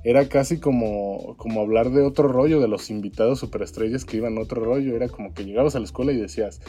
era 0.05 0.29
casi 0.29 0.59
como, 0.59 1.37
como 1.39 1.63
hablar 1.63 1.89
de 1.89 2.03
otro 2.03 2.29
rollo, 2.29 2.61
de 2.61 2.69
los 2.69 2.91
invitados 2.91 3.39
superestrellas 3.39 4.05
que 4.05 4.19
iban 4.19 4.37
a 4.37 4.43
otro 4.43 4.63
rollo. 4.63 4.95
Era 4.95 5.09
como 5.09 5.33
que 5.33 5.47
llegabas 5.47 5.75
a 5.75 5.79
la 5.79 5.87
escuela 5.87 6.13
y 6.13 6.19
decías, 6.19 6.61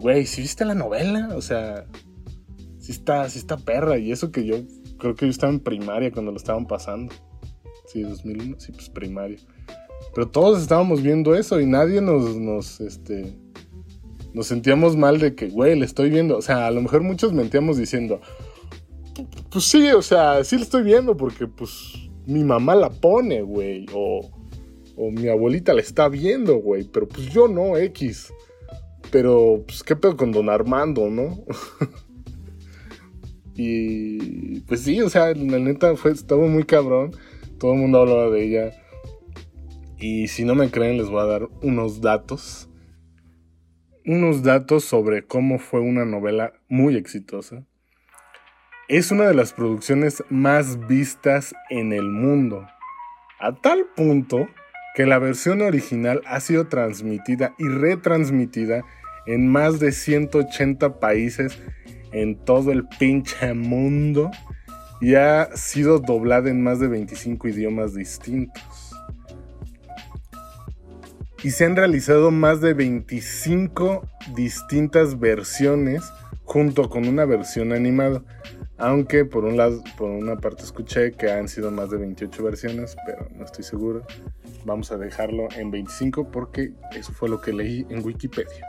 güey, 0.00 0.26
¿sí 0.26 0.42
viste 0.42 0.64
la 0.64 0.74
novela? 0.74 1.28
O 1.36 1.40
sea, 1.40 1.86
sí 2.80 2.90
está, 2.90 3.30
sí 3.30 3.38
está 3.38 3.56
perra. 3.56 3.96
Y 3.96 4.10
eso 4.10 4.32
que 4.32 4.44
yo 4.44 4.56
creo 4.98 5.14
que 5.14 5.26
yo 5.26 5.30
estaba 5.30 5.52
en 5.52 5.60
primaria 5.60 6.10
cuando 6.10 6.32
lo 6.32 6.38
estaban 6.38 6.66
pasando. 6.66 7.14
Sí, 7.86 8.02
2001, 8.02 8.58
sí, 8.58 8.72
pues 8.72 8.88
primaria. 8.88 9.38
Pero 10.12 10.28
todos 10.28 10.60
estábamos 10.60 11.02
viendo 11.02 11.36
eso 11.36 11.60
y 11.60 11.66
nadie 11.66 12.00
nos, 12.00 12.34
nos, 12.34 12.80
este, 12.80 13.32
nos 14.32 14.48
sentíamos 14.48 14.96
mal 14.96 15.20
de 15.20 15.36
que, 15.36 15.50
güey, 15.50 15.78
le 15.78 15.84
estoy 15.84 16.10
viendo. 16.10 16.36
O 16.36 16.42
sea, 16.42 16.66
a 16.66 16.72
lo 16.72 16.82
mejor 16.82 17.02
muchos 17.02 17.32
mentíamos 17.32 17.76
diciendo, 17.76 18.20
pues 19.54 19.66
sí, 19.66 19.88
o 19.92 20.02
sea, 20.02 20.42
sí 20.42 20.56
le 20.56 20.62
estoy 20.62 20.82
viendo 20.82 21.16
porque, 21.16 21.46
pues, 21.46 22.10
mi 22.26 22.42
mamá 22.42 22.74
la 22.74 22.90
pone, 22.90 23.40
güey. 23.42 23.86
O, 23.94 24.28
o 24.96 25.10
mi 25.12 25.28
abuelita 25.28 25.72
la 25.72 25.80
está 25.80 26.08
viendo, 26.08 26.56
güey. 26.56 26.82
Pero 26.82 27.08
pues 27.08 27.32
yo 27.32 27.46
no, 27.46 27.76
X. 27.76 28.32
Pero, 29.12 29.62
pues, 29.64 29.84
¿qué 29.84 29.94
pedo 29.94 30.16
con 30.16 30.32
don 30.32 30.50
Armando, 30.50 31.08
no? 31.08 31.44
y, 33.54 34.58
pues 34.62 34.80
sí, 34.80 35.00
o 35.00 35.08
sea, 35.08 35.32
la 35.32 35.60
neta 35.60 35.94
fue, 35.94 36.10
estaba 36.10 36.44
muy 36.48 36.64
cabrón. 36.64 37.12
Todo 37.58 37.74
el 37.74 37.78
mundo 37.78 38.00
hablaba 38.00 38.30
de 38.30 38.44
ella. 38.44 38.72
Y 40.00 40.26
si 40.26 40.44
no 40.44 40.56
me 40.56 40.68
creen, 40.68 40.98
les 40.98 41.08
voy 41.08 41.20
a 41.20 41.26
dar 41.26 41.48
unos 41.62 42.00
datos 42.00 42.68
unos 44.06 44.42
datos 44.42 44.84
sobre 44.84 45.26
cómo 45.26 45.58
fue 45.58 45.80
una 45.80 46.04
novela 46.04 46.52
muy 46.68 46.96
exitosa. 46.96 47.64
Es 48.88 49.10
una 49.10 49.24
de 49.24 49.34
las 49.34 49.54
producciones 49.54 50.22
más 50.28 50.86
vistas 50.86 51.54
en 51.70 51.92
el 51.92 52.04
mundo, 52.04 52.66
a 53.40 53.54
tal 53.54 53.86
punto 53.96 54.46
que 54.94 55.06
la 55.06 55.18
versión 55.18 55.62
original 55.62 56.20
ha 56.26 56.38
sido 56.40 56.68
transmitida 56.68 57.54
y 57.58 57.66
retransmitida 57.66 58.84
en 59.26 59.48
más 59.48 59.80
de 59.80 59.90
180 59.90 61.00
países 61.00 61.58
en 62.12 62.36
todo 62.36 62.72
el 62.72 62.86
pinche 62.98 63.54
mundo 63.54 64.30
y 65.00 65.14
ha 65.14 65.56
sido 65.56 65.98
doblada 65.98 66.50
en 66.50 66.62
más 66.62 66.78
de 66.78 66.88
25 66.88 67.48
idiomas 67.48 67.94
distintos 67.94 68.94
y 71.44 71.50
se 71.50 71.66
han 71.66 71.76
realizado 71.76 72.30
más 72.30 72.62
de 72.62 72.72
25 72.72 74.06
distintas 74.34 75.20
versiones 75.20 76.02
junto 76.44 76.88
con 76.88 77.06
una 77.06 77.26
versión 77.26 77.72
animada. 77.72 78.22
Aunque 78.76 79.24
por, 79.24 79.44
un 79.44 79.56
lado, 79.56 79.82
por 79.96 80.10
una 80.10 80.36
parte 80.36 80.64
escuché 80.64 81.12
que 81.12 81.30
han 81.30 81.48
sido 81.48 81.70
más 81.70 81.90
de 81.90 81.98
28 81.98 82.42
versiones, 82.42 82.96
pero 83.06 83.28
no 83.36 83.44
estoy 83.44 83.64
seguro. 83.64 84.02
Vamos 84.64 84.90
a 84.90 84.98
dejarlo 84.98 85.48
en 85.56 85.70
25 85.70 86.30
porque 86.30 86.72
eso 86.96 87.12
fue 87.12 87.28
lo 87.28 87.40
que 87.40 87.52
leí 87.52 87.86
en 87.88 88.04
Wikipedia. 88.04 88.66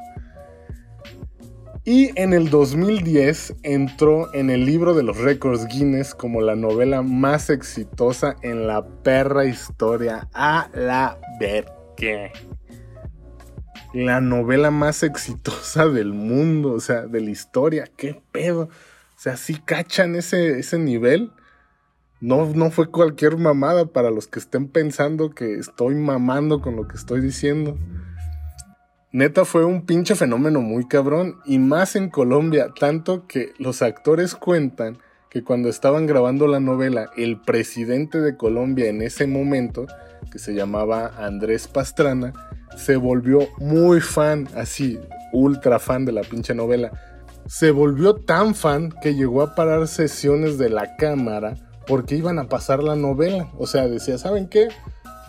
Y 1.83 2.19
en 2.19 2.33
el 2.33 2.49
2010 2.49 3.57
entró 3.63 4.33
en 4.33 4.49
el 4.49 4.65
libro 4.65 4.95
de 4.95 5.03
los 5.03 5.17
récords 5.17 5.67
Guinness 5.67 6.15
como 6.15 6.41
la 6.41 6.55
novela 6.55 7.03
más 7.03 7.49
exitosa 7.49 8.35
en 8.41 8.65
la 8.65 8.87
perra 9.03 9.45
historia. 9.45 10.27
A 10.33 10.69
la 10.73 11.19
verga 11.39 11.75
la 13.93 14.19
novela 14.19 14.71
más 14.71 15.03
exitosa 15.03 15.87
del 15.87 16.13
mundo, 16.13 16.73
o 16.73 16.79
sea, 16.79 17.07
de 17.07 17.21
la 17.21 17.29
historia. 17.29 17.89
¿Qué 17.95 18.21
pedo? 18.31 18.69
Sea, 19.25 19.37
sí 19.37 19.55
cachan 19.55 20.13
ese, 20.13 20.59
ese 20.59 20.77
nivel. 20.77 21.31
No, 22.21 22.45
no 22.45 22.69
fue 22.69 22.91
cualquier 22.91 23.37
mamada 23.37 23.87
para 23.87 24.11
los 24.11 24.27
que 24.27 24.37
estén 24.37 24.67
pensando 24.67 25.31
que 25.31 25.55
estoy 25.55 25.95
mamando 25.95 26.61
con 26.61 26.75
lo 26.75 26.87
que 26.87 26.95
estoy 26.95 27.21
diciendo. 27.21 27.75
Neta 29.11 29.43
fue 29.43 29.65
un 29.65 29.87
pinche 29.87 30.13
fenómeno 30.13 30.61
muy 30.61 30.87
cabrón 30.87 31.39
y 31.43 31.57
más 31.57 31.95
en 31.95 32.11
Colombia, 32.11 32.67
tanto 32.79 33.25
que 33.25 33.53
los 33.57 33.81
actores 33.81 34.35
cuentan 34.35 34.99
que 35.31 35.43
cuando 35.43 35.69
estaban 35.69 36.05
grabando 36.05 36.45
la 36.45 36.59
novela, 36.59 37.09
el 37.17 37.41
presidente 37.41 38.21
de 38.21 38.37
Colombia 38.37 38.89
en 38.89 39.01
ese 39.01 39.25
momento, 39.25 39.87
que 40.31 40.37
se 40.37 40.53
llamaba 40.53 41.13
Andrés 41.17 41.67
Pastrana, 41.67 42.31
se 42.77 42.95
volvió 42.95 43.39
muy 43.57 44.01
fan, 44.01 44.47
así, 44.55 44.99
ultra 45.33 45.79
fan 45.79 46.05
de 46.05 46.11
la 46.11 46.21
pinche 46.21 46.53
novela. 46.53 47.14
Se 47.47 47.71
volvió 47.71 48.15
tan 48.15 48.55
fan 48.55 48.91
que 49.01 49.13
llegó 49.13 49.41
a 49.41 49.55
parar 49.55 49.87
sesiones 49.87 50.57
de 50.57 50.69
la 50.69 50.95
cámara 50.95 51.55
porque 51.85 52.15
iban 52.15 52.39
a 52.39 52.49
pasar 52.49 52.83
la 52.83 52.95
novela. 52.95 53.51
O 53.57 53.67
sea, 53.67 53.87
decía, 53.87 54.17
¿saben 54.17 54.47
qué? 54.47 54.69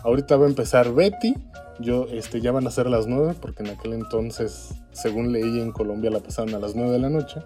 Ahorita 0.03 0.35
va 0.35 0.45
a 0.45 0.49
empezar 0.49 0.93
Betty. 0.93 1.35
Yo, 1.79 2.07
este, 2.11 2.41
ya 2.41 2.51
van 2.51 2.65
a 2.65 2.71
ser 2.71 2.87
las 2.87 3.05
nueve, 3.05 3.35
porque 3.39 3.61
en 3.61 3.69
aquel 3.69 3.93
entonces, 3.93 4.73
según 4.91 5.31
leí 5.31 5.59
en 5.59 5.71
Colombia, 5.71 6.09
la 6.09 6.19
pasaron 6.19 6.55
a 6.55 6.59
las 6.59 6.75
nueve 6.75 6.93
de 6.93 6.99
la 6.99 7.09
noche. 7.09 7.41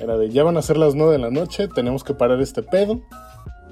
Era 0.00 0.16
de, 0.16 0.30
ya 0.30 0.44
van 0.44 0.56
a 0.56 0.62
ser 0.62 0.76
las 0.76 0.94
nueve 0.94 1.14
de 1.14 1.18
la 1.18 1.30
noche, 1.30 1.66
tenemos 1.66 2.04
que 2.04 2.14
parar 2.14 2.40
este 2.40 2.62
pedo. 2.62 3.02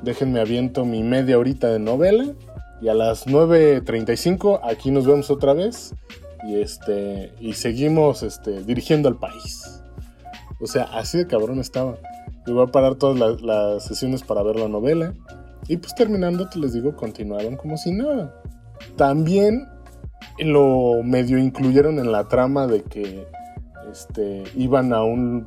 Déjenme 0.03 0.41
aviento 0.41 0.85
mi 0.85 1.03
media 1.03 1.39
horita 1.39 1.69
de 1.69 1.79
novela. 1.79 2.25
Y 2.81 2.89
a 2.89 2.95
las 2.95 3.27
9.35 3.27 4.61
aquí 4.63 4.91
nos 4.91 5.07
vemos 5.07 5.31
otra 5.31 5.53
vez. 5.53 5.95
Y, 6.49 6.61
este, 6.61 7.35
y 7.39 7.53
seguimos 7.53 8.23
este, 8.23 8.65
dirigiendo 8.65 9.09
al 9.09 9.19
país. 9.19 9.80
O 10.61 10.67
sea, 10.67 10.85
así 10.85 11.19
de 11.19 11.27
cabrón 11.27 11.59
estaba. 11.59 11.97
Voy 12.47 12.63
a 12.63 12.67
parar 12.67 12.97
todas 12.97 13.41
las, 13.43 13.85
sesiones 13.85 14.23
para 14.23 14.43
ver 14.43 14.57
la 14.57 14.69
novela. 14.69 15.15
Y 15.69 15.77
pues 15.77 15.95
terminando, 15.95 16.49
te 16.49 16.59
les 16.59 16.73
digo, 16.73 16.97
continuaron 16.97 17.57
como 17.57 17.77
si 17.77 17.93
nada. 17.93 18.35
También 18.97 19.69
lo 20.39 21.03
medio 21.05 21.39
incluyeron 21.39 21.99
en 21.99 22.13
la 22.13 22.29
trama 22.29 22.67
de 22.67 22.83
que 22.83 23.27
este, 23.91 24.45
iban 24.55 24.93
a 24.93 25.03
un 25.03 25.47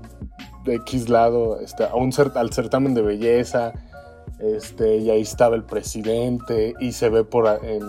X 0.65 1.10
lado, 1.10 1.60
este, 1.60 1.84
a 1.84 1.96
un 1.96 2.12
al 2.36 2.53
certamen 2.53 2.93
de 2.93 3.01
belleza, 3.01 3.74
este, 4.39 4.98
y 4.98 5.10
ahí 5.10 5.22
estaba 5.22 5.55
el 5.55 5.63
presidente, 5.63 6.74
y 6.79 6.93
se 6.93 7.10
ve 7.10 7.24
por 7.24 7.48
en, 7.63 7.84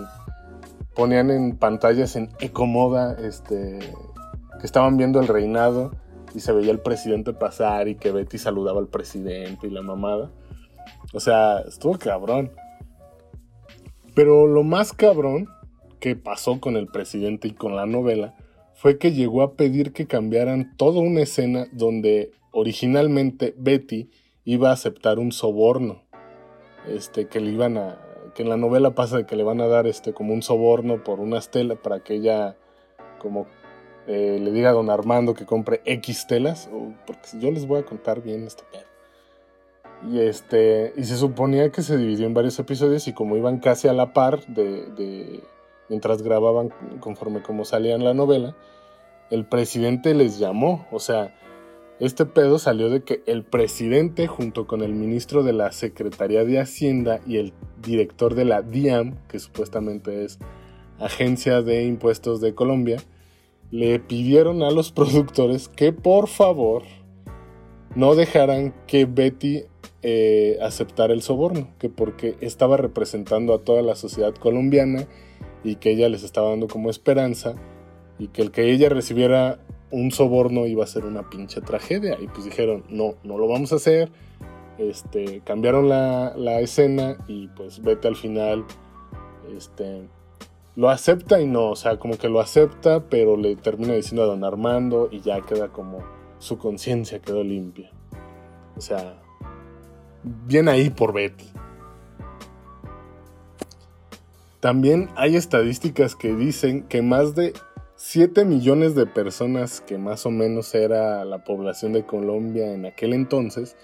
ponían 0.93 1.31
en 1.31 1.57
pantallas 1.57 2.15
en 2.15 2.29
Ecomoda, 2.39 3.13
este, 3.19 3.79
que 4.59 4.65
estaban 4.65 4.97
viendo 4.97 5.19
el 5.19 5.27
reinado, 5.27 5.91
y 6.35 6.41
se 6.41 6.51
veía 6.51 6.71
el 6.71 6.79
presidente 6.79 7.33
pasar, 7.33 7.87
y 7.87 7.95
que 7.95 8.11
Betty 8.11 8.37
saludaba 8.37 8.79
al 8.79 8.87
presidente 8.87 9.67
y 9.67 9.69
la 9.69 9.81
mamada. 9.81 10.31
O 11.13 11.19
sea, 11.19 11.59
estuvo 11.59 11.97
cabrón. 11.97 12.51
Pero 14.13 14.47
lo 14.47 14.63
más 14.63 14.93
cabrón 14.93 15.47
que 15.99 16.15
pasó 16.15 16.59
con 16.59 16.77
el 16.77 16.87
presidente 16.87 17.47
y 17.47 17.51
con 17.51 17.75
la 17.75 17.85
novela 17.85 18.35
fue 18.73 18.97
que 18.97 19.13
llegó 19.13 19.41
a 19.41 19.53
pedir 19.53 19.93
que 19.93 20.07
cambiaran 20.07 20.75
toda 20.77 20.99
una 20.99 21.21
escena 21.21 21.67
donde 21.71 22.31
originalmente 22.51 23.55
Betty 23.57 24.09
iba 24.43 24.69
a 24.69 24.73
aceptar 24.73 25.19
un 25.19 25.31
soborno. 25.31 26.03
Este, 26.87 27.27
que 27.27 27.39
le 27.39 27.51
iban 27.51 27.77
a. 27.77 27.99
que 28.35 28.43
en 28.43 28.49
la 28.49 28.57
novela 28.57 28.93
pasa 28.93 29.17
de 29.17 29.25
que 29.25 29.35
le 29.35 29.43
van 29.43 29.59
a 29.59 29.67
dar 29.67 29.87
este 29.87 30.13
como 30.13 30.33
un 30.33 30.43
soborno 30.43 31.03
por 31.03 31.19
una 31.19 31.39
estela 31.39 31.75
para 31.75 32.01
que 32.01 32.15
ella 32.15 32.55
como 33.19 33.47
eh, 34.07 34.39
le 34.41 34.51
diga 34.51 34.69
a 34.69 34.73
don 34.73 34.89
Armando 34.89 35.33
que 35.33 35.45
compre 35.45 35.81
X 35.85 36.27
telas. 36.27 36.69
porque 37.05 37.29
yo 37.39 37.51
les 37.51 37.67
voy 37.67 37.79
a 37.79 37.85
contar 37.85 38.21
bien 38.21 38.43
este 38.43 38.63
pedo. 38.71 40.11
Y 40.11 40.19
este. 40.19 40.93
Y 40.97 41.03
se 41.05 41.17
suponía 41.17 41.71
que 41.71 41.81
se 41.81 41.97
dividió 41.97 42.25
en 42.27 42.33
varios 42.33 42.59
episodios. 42.59 43.07
Y 43.07 43.13
como 43.13 43.37
iban 43.37 43.59
casi 43.59 43.87
a 43.87 43.93
la 43.93 44.13
par 44.13 44.45
de 44.47 45.41
mientras 45.89 46.21
grababan 46.21 46.73
conforme 46.99 47.41
como 47.41 47.65
salía 47.65 47.95
en 47.95 48.03
la 48.03 48.13
novela, 48.13 48.55
el 49.29 49.45
presidente 49.45 50.13
les 50.13 50.39
llamó, 50.39 50.87
o 50.91 50.99
sea, 50.99 51.35
este 51.99 52.25
pedo 52.25 52.59
salió 52.59 52.89
de 52.89 53.03
que 53.03 53.23
el 53.25 53.43
presidente 53.43 54.27
junto 54.27 54.67
con 54.67 54.81
el 54.81 54.93
ministro 54.93 55.43
de 55.43 55.53
la 55.53 55.71
Secretaría 55.71 56.43
de 56.43 56.59
Hacienda 56.59 57.21
y 57.25 57.37
el 57.37 57.53
director 57.81 58.35
de 58.35 58.45
la 58.45 58.61
DIAM, 58.61 59.15
que 59.29 59.39
supuestamente 59.39 60.25
es 60.25 60.39
Agencia 60.99 61.61
de 61.61 61.85
Impuestos 61.85 62.41
de 62.41 62.53
Colombia, 62.53 62.97
le 63.77 63.99
pidieron 63.99 64.63
a 64.63 64.71
los 64.71 64.91
productores 64.93 65.67
que 65.67 65.91
por 65.91 66.27
favor 66.27 66.83
no 67.95 68.15
dejaran 68.15 68.73
que 68.87 69.05
Betty 69.05 69.63
eh, 70.01 70.57
aceptara 70.61 71.13
el 71.13 71.21
soborno, 71.21 71.69
que 71.79 71.89
porque 71.89 72.35
estaba 72.41 72.77
representando 72.77 73.53
a 73.53 73.63
toda 73.63 73.81
la 73.81 73.95
sociedad 73.95 74.33
colombiana 74.35 75.07
y 75.63 75.75
que 75.75 75.91
ella 75.91 76.09
les 76.09 76.23
estaba 76.23 76.49
dando 76.49 76.67
como 76.67 76.89
esperanza 76.89 77.55
y 78.19 78.27
que 78.27 78.41
el 78.41 78.51
que 78.51 78.71
ella 78.71 78.89
recibiera 78.89 79.59
un 79.91 80.11
soborno 80.11 80.65
iba 80.67 80.83
a 80.83 80.87
ser 80.87 81.05
una 81.05 81.29
pinche 81.29 81.61
tragedia. 81.61 82.17
Y 82.21 82.27
pues 82.27 82.45
dijeron 82.45 82.83
no, 82.89 83.15
no 83.23 83.37
lo 83.37 83.47
vamos 83.47 83.71
a 83.71 83.77
hacer 83.77 84.11
este, 84.77 85.41
cambiaron 85.41 85.89
la, 85.89 86.33
la 86.35 86.59
escena 86.59 87.17
y 87.27 87.47
pues 87.49 87.81
vete 87.81 88.07
al 88.07 88.15
final 88.15 88.65
este, 89.55 90.07
lo 90.75 90.89
acepta 90.89 91.39
y 91.41 91.47
no, 91.47 91.71
o 91.71 91.75
sea, 91.75 91.97
como 91.97 92.17
que 92.17 92.29
lo 92.29 92.39
acepta, 92.39 93.09
pero 93.09 93.37
le 93.37 93.55
termina 93.55 93.93
diciendo 93.93 94.23
a 94.23 94.27
don 94.27 94.43
Armando 94.43 95.09
y 95.11 95.21
ya 95.21 95.41
queda 95.41 95.69
como 95.69 96.03
su 96.39 96.57
conciencia 96.57 97.19
quedó 97.19 97.43
limpia. 97.43 97.91
O 98.75 98.81
sea, 98.81 99.21
bien 100.23 100.67
ahí 100.67 100.89
por 100.89 101.13
Betty. 101.13 101.45
También 104.59 105.09
hay 105.15 105.35
estadísticas 105.35 106.15
que 106.15 106.33
dicen 106.33 106.83
que 106.87 107.01
más 107.01 107.35
de 107.35 107.53
7 107.97 108.45
millones 108.45 108.95
de 108.95 109.05
personas, 109.05 109.79
que 109.79 109.97
más 109.97 110.25
o 110.25 110.31
menos 110.31 110.75
era 110.75 111.23
la 111.23 111.43
población 111.43 111.93
de 111.93 112.05
Colombia 112.05 112.73
en 112.73 112.85
aquel 112.85 113.13
entonces, 113.13 113.77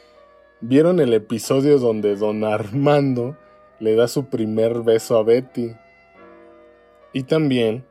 vieron 0.60 1.00
el 1.00 1.14
episodio 1.14 1.80
donde 1.80 2.16
don 2.16 2.44
Armando 2.44 3.38
le 3.80 3.96
da 3.96 4.08
su 4.08 4.26
primer 4.26 4.82
beso 4.82 5.18
a 5.18 5.24
Betty. 5.24 5.72
Y 7.14 7.24
también 7.24 7.84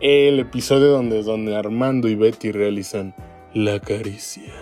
el 0.00 0.40
episodio 0.40 0.88
donde 0.88 1.22
don 1.22 1.48
Armando 1.48 2.08
y 2.08 2.14
Betty 2.14 2.52
realizan 2.52 3.14
la 3.54 3.80
caricia. 3.80 4.52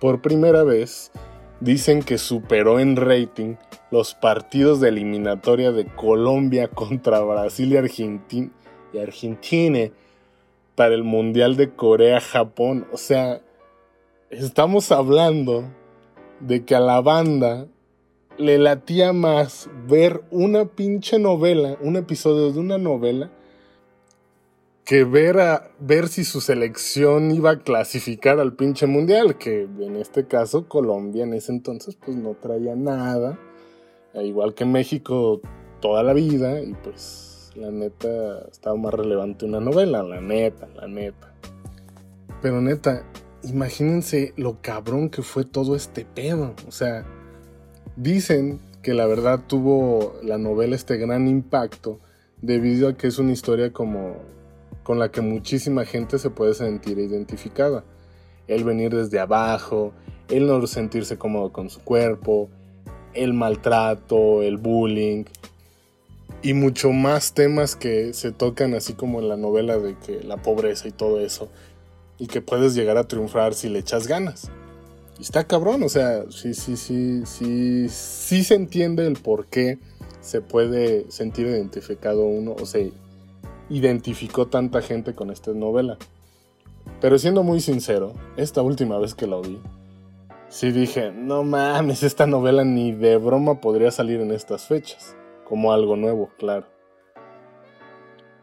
Por 0.00 0.20
primera 0.20 0.62
vez, 0.62 1.12
dicen 1.60 2.02
que 2.02 2.18
superó 2.18 2.80
en 2.80 2.96
rating 2.96 3.56
los 3.90 4.14
partidos 4.14 4.80
de 4.80 4.88
eliminatoria 4.88 5.72
de 5.72 5.86
Colombia 5.86 6.68
contra 6.68 7.20
Brasil 7.20 7.72
y, 7.72 7.76
Argentina, 7.76 8.50
y 8.92 8.98
Argentina 8.98 9.90
para 10.74 10.94
el 10.94 11.04
Mundial 11.04 11.56
de 11.56 11.70
Corea-Japón. 11.70 12.86
O 12.92 12.96
sea, 12.96 13.40
estamos 14.30 14.90
hablando 14.90 15.64
de 16.40 16.64
que 16.64 16.74
a 16.74 16.80
la 16.80 17.00
banda 17.00 17.66
le 18.42 18.58
latía 18.58 19.12
más 19.12 19.70
ver 19.88 20.22
una 20.30 20.64
pinche 20.66 21.18
novela, 21.18 21.78
un 21.80 21.96
episodio 21.96 22.52
de 22.52 22.58
una 22.58 22.76
novela, 22.76 23.30
que 24.84 25.04
ver, 25.04 25.38
a, 25.38 25.70
ver 25.78 26.08
si 26.08 26.24
su 26.24 26.40
selección 26.40 27.30
iba 27.30 27.52
a 27.52 27.58
clasificar 27.60 28.40
al 28.40 28.54
pinche 28.54 28.86
mundial, 28.86 29.38
que 29.38 29.62
en 29.62 29.96
este 29.96 30.26
caso 30.26 30.68
Colombia 30.68 31.22
en 31.22 31.34
ese 31.34 31.52
entonces 31.52 31.96
pues 31.96 32.16
no 32.16 32.34
traía 32.34 32.74
nada 32.74 33.38
e 34.12 34.26
igual 34.26 34.54
que 34.54 34.64
México 34.64 35.40
toda 35.80 36.02
la 36.02 36.12
vida 36.12 36.60
y 36.60 36.74
pues 36.74 37.52
la 37.54 37.70
neta 37.70 38.46
estaba 38.50 38.76
más 38.76 38.92
relevante 38.92 39.44
una 39.44 39.60
novela, 39.60 40.02
la 40.02 40.20
neta, 40.20 40.66
la 40.74 40.88
neta. 40.88 41.32
Pero 42.40 42.60
neta, 42.60 43.04
imagínense 43.44 44.32
lo 44.36 44.60
cabrón 44.60 45.10
que 45.10 45.22
fue 45.22 45.44
todo 45.44 45.76
este 45.76 46.04
pedo. 46.04 46.54
O 46.66 46.72
sea, 46.72 47.06
dicen 47.96 48.60
que 48.82 48.94
la 48.94 49.06
verdad 49.06 49.40
tuvo 49.46 50.14
la 50.22 50.38
novela 50.38 50.74
este 50.74 50.96
gran 50.96 51.28
impacto 51.28 52.00
debido 52.40 52.88
a 52.88 52.96
que 52.96 53.06
es 53.06 53.18
una 53.18 53.32
historia 53.32 53.72
como 53.72 54.16
con 54.82 54.98
la 54.98 55.10
que 55.10 55.20
muchísima 55.20 55.84
gente 55.84 56.18
se 56.18 56.30
puede 56.30 56.54
sentir 56.54 56.98
identificada. 56.98 57.84
El 58.48 58.64
venir 58.64 58.94
desde 58.94 59.20
abajo, 59.20 59.92
el 60.28 60.46
no 60.46 60.66
sentirse 60.66 61.16
cómodo 61.16 61.52
con 61.52 61.70
su 61.70 61.80
cuerpo, 61.80 62.48
el 63.14 63.32
maltrato, 63.32 64.42
el 64.42 64.56
bullying 64.56 65.24
y 66.42 66.54
mucho 66.54 66.90
más 66.90 67.34
temas 67.34 67.76
que 67.76 68.12
se 68.14 68.32
tocan 68.32 68.74
así 68.74 68.94
como 68.94 69.20
en 69.20 69.28
la 69.28 69.36
novela 69.36 69.78
de 69.78 69.96
que 69.98 70.22
la 70.22 70.38
pobreza 70.38 70.88
y 70.88 70.92
todo 70.92 71.20
eso 71.20 71.48
y 72.18 72.26
que 72.26 72.40
puedes 72.40 72.74
llegar 72.74 72.96
a 72.96 73.06
triunfar 73.06 73.54
si 73.54 73.68
le 73.68 73.78
echas 73.78 74.08
ganas. 74.08 74.50
Está 75.22 75.44
cabrón, 75.44 75.84
o 75.84 75.88
sea, 75.88 76.24
sí, 76.30 76.52
sí, 76.52 76.76
sí, 76.76 77.22
sí, 77.26 77.88
sí 77.88 78.42
se 78.42 78.56
entiende 78.56 79.06
el 79.06 79.12
por 79.14 79.46
qué 79.46 79.78
se 80.18 80.40
puede 80.40 81.08
sentir 81.12 81.46
identificado 81.46 82.24
uno 82.24 82.56
o 82.60 82.66
se 82.66 82.92
identificó 83.68 84.48
tanta 84.48 84.82
gente 84.82 85.14
con 85.14 85.30
esta 85.30 85.52
novela. 85.52 85.96
Pero 87.00 87.18
siendo 87.18 87.44
muy 87.44 87.60
sincero, 87.60 88.14
esta 88.36 88.62
última 88.62 88.98
vez 88.98 89.14
que 89.14 89.28
la 89.28 89.36
vi, 89.38 89.60
sí 90.48 90.72
dije, 90.72 91.12
no 91.12 91.44
mames, 91.44 92.02
esta 92.02 92.26
novela 92.26 92.64
ni 92.64 92.90
de 92.90 93.16
broma 93.16 93.60
podría 93.60 93.92
salir 93.92 94.20
en 94.20 94.32
estas 94.32 94.66
fechas, 94.66 95.14
como 95.44 95.72
algo 95.72 95.94
nuevo, 95.94 96.30
claro. 96.36 96.66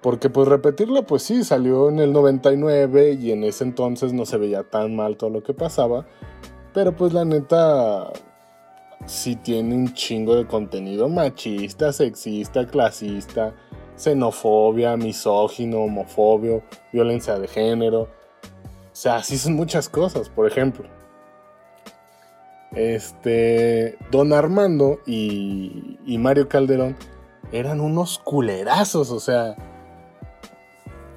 Porque 0.02 0.30
pues 0.30 0.48
repetirla, 0.48 1.02
pues 1.02 1.24
sí, 1.24 1.44
salió 1.44 1.90
en 1.90 2.00
el 2.00 2.14
99 2.14 3.18
y 3.20 3.34
en 3.34 3.44
ese 3.44 3.66
entonces 3.66 4.14
no 4.14 4.26
se 4.26 4.38
veía 4.38 4.64
tan 4.64 4.96
mal 4.96 5.18
todo 5.18 5.30
lo 5.30 5.44
que 5.44 5.54
pasaba, 5.54 6.08
pero 6.74 6.96
pues 6.96 7.14
la 7.14 7.26
neta 7.26 8.12
sí 9.06 9.36
tiene 9.36 9.76
un 9.76 9.94
chingo 9.94 10.36
de 10.36 10.46
contenido 10.46 11.10
machista, 11.10 11.94
sexista, 11.94 12.68
clasista, 12.68 13.54
xenofobia, 13.96 14.98
misógino, 14.98 15.80
homofobio, 15.80 16.64
violencia 16.92 17.38
de 17.38 17.48
género. 17.48 18.02
O 18.02 18.96
sea, 19.02 19.24
sí 19.24 19.38
son 19.38 19.54
muchas 19.54 19.88
cosas, 19.88 20.30
por 20.30 20.48
ejemplo 20.48 20.86
Este, 22.72 23.98
Don 24.12 24.34
Armando 24.34 25.00
y, 25.06 25.98
y 26.06 26.18
Mario 26.18 26.50
Calderón 26.50 26.98
eran 27.52 27.80
unos 27.80 28.20
culerazos, 28.20 29.10
o 29.12 29.20
sea, 29.20 29.56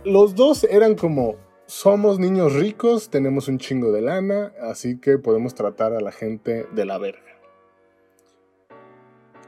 los 0.04 0.34
dos 0.34 0.64
eran 0.64 0.94
como, 0.94 1.36
somos 1.66 2.18
niños 2.18 2.54
ricos, 2.54 3.08
tenemos 3.10 3.48
un 3.48 3.58
chingo 3.58 3.92
de 3.92 4.02
lana, 4.02 4.52
así 4.60 4.98
que 4.98 5.18
podemos 5.18 5.54
tratar 5.54 5.92
a 5.92 6.00
la 6.00 6.12
gente 6.12 6.66
de 6.74 6.84
la 6.84 6.98
verga. 6.98 7.20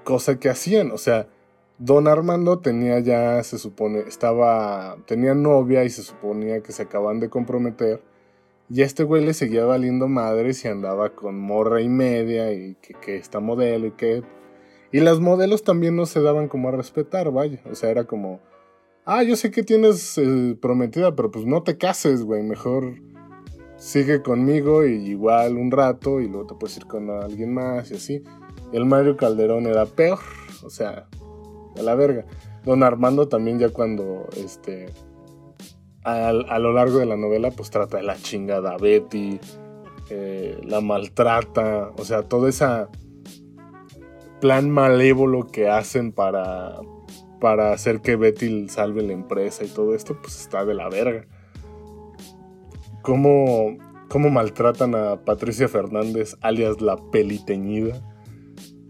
Cosa 0.04 0.38
que 0.38 0.48
hacían, 0.48 0.90
o 0.90 0.98
sea, 0.98 1.28
Don 1.78 2.06
Armando 2.06 2.60
tenía 2.60 3.00
ya, 3.00 3.42
se 3.42 3.58
supone, 3.58 4.00
estaba, 4.00 4.96
tenía 5.06 5.34
novia 5.34 5.84
y 5.84 5.90
se 5.90 6.02
suponía 6.02 6.62
que 6.62 6.72
se 6.72 6.82
acaban 6.82 7.18
de 7.18 7.28
comprometer. 7.28 8.00
Y 8.70 8.82
este 8.82 9.02
güey 9.02 9.24
le 9.24 9.34
seguía 9.34 9.64
valiendo 9.64 10.08
madres 10.08 10.64
y 10.64 10.68
andaba 10.68 11.10
con 11.10 11.38
morra 11.38 11.80
y 11.80 11.88
media 11.88 12.52
y 12.52 12.76
que, 12.76 12.94
que 12.94 13.16
esta 13.16 13.40
modelo 13.40 13.88
y 13.88 13.90
que... 13.92 14.22
Y 14.92 15.00
las 15.00 15.18
modelos 15.18 15.64
también 15.64 15.96
no 15.96 16.06
se 16.06 16.22
daban 16.22 16.46
como 16.48 16.68
a 16.68 16.72
respetar, 16.72 17.32
vaya. 17.32 17.60
O 17.70 17.74
sea, 17.74 17.90
era 17.90 18.04
como, 18.04 18.40
ah, 19.04 19.22
yo 19.22 19.36
sé 19.36 19.50
que 19.50 19.62
tienes 19.62 20.18
eh, 20.18 20.56
prometida, 20.60 21.14
pero 21.14 21.30
pues 21.30 21.46
no 21.46 21.62
te 21.62 21.78
cases, 21.78 22.22
güey. 22.22 22.42
Mejor 22.42 22.94
sigue 23.76 24.22
conmigo 24.22 24.86
y 24.86 24.92
igual 24.92 25.56
un 25.56 25.70
rato 25.70 26.20
y 26.20 26.28
luego 26.28 26.46
te 26.46 26.54
puedes 26.54 26.76
ir 26.76 26.86
con 26.86 27.10
alguien 27.10 27.52
más 27.52 27.90
y 27.90 27.94
así. 27.94 28.22
El 28.72 28.86
Mario 28.86 29.16
Calderón 29.16 29.66
era 29.66 29.86
peor, 29.86 30.18
o 30.64 30.70
sea, 30.70 31.06
a 31.76 31.82
la 31.82 31.94
verga. 31.94 32.24
Don 32.64 32.82
Armando 32.82 33.28
también 33.28 33.58
ya 33.58 33.68
cuando, 33.68 34.26
este, 34.36 34.86
a, 36.02 36.32
lo 36.32 36.72
largo 36.72 36.98
de 36.98 37.06
la 37.06 37.16
novela, 37.16 37.50
pues 37.50 37.70
trata 37.70 37.98
de 37.98 38.02
la 38.02 38.16
chingada 38.16 38.72
a 38.72 38.78
Betty, 38.78 39.38
eh, 40.10 40.58
la 40.64 40.80
maltrata, 40.80 41.92
o 41.96 42.04
sea, 42.04 42.22
todo 42.22 42.48
ese 42.48 42.64
plan 44.40 44.70
malévolo 44.70 45.46
que 45.46 45.68
hacen 45.68 46.12
para, 46.12 46.78
para 47.40 47.72
hacer 47.72 48.00
que 48.00 48.16
Betty 48.16 48.68
salve 48.68 49.02
la 49.02 49.12
empresa 49.12 49.64
y 49.64 49.68
todo 49.68 49.94
esto, 49.94 50.18
pues 50.20 50.40
está 50.40 50.64
de 50.64 50.74
la 50.74 50.88
verga. 50.88 51.26
¿Cómo, 53.02 53.76
cómo 54.08 54.30
maltratan 54.30 54.94
a 54.94 55.24
Patricia 55.24 55.68
Fernández, 55.68 56.36
alias 56.40 56.80
la 56.80 56.96
peliteñida? 57.10 58.00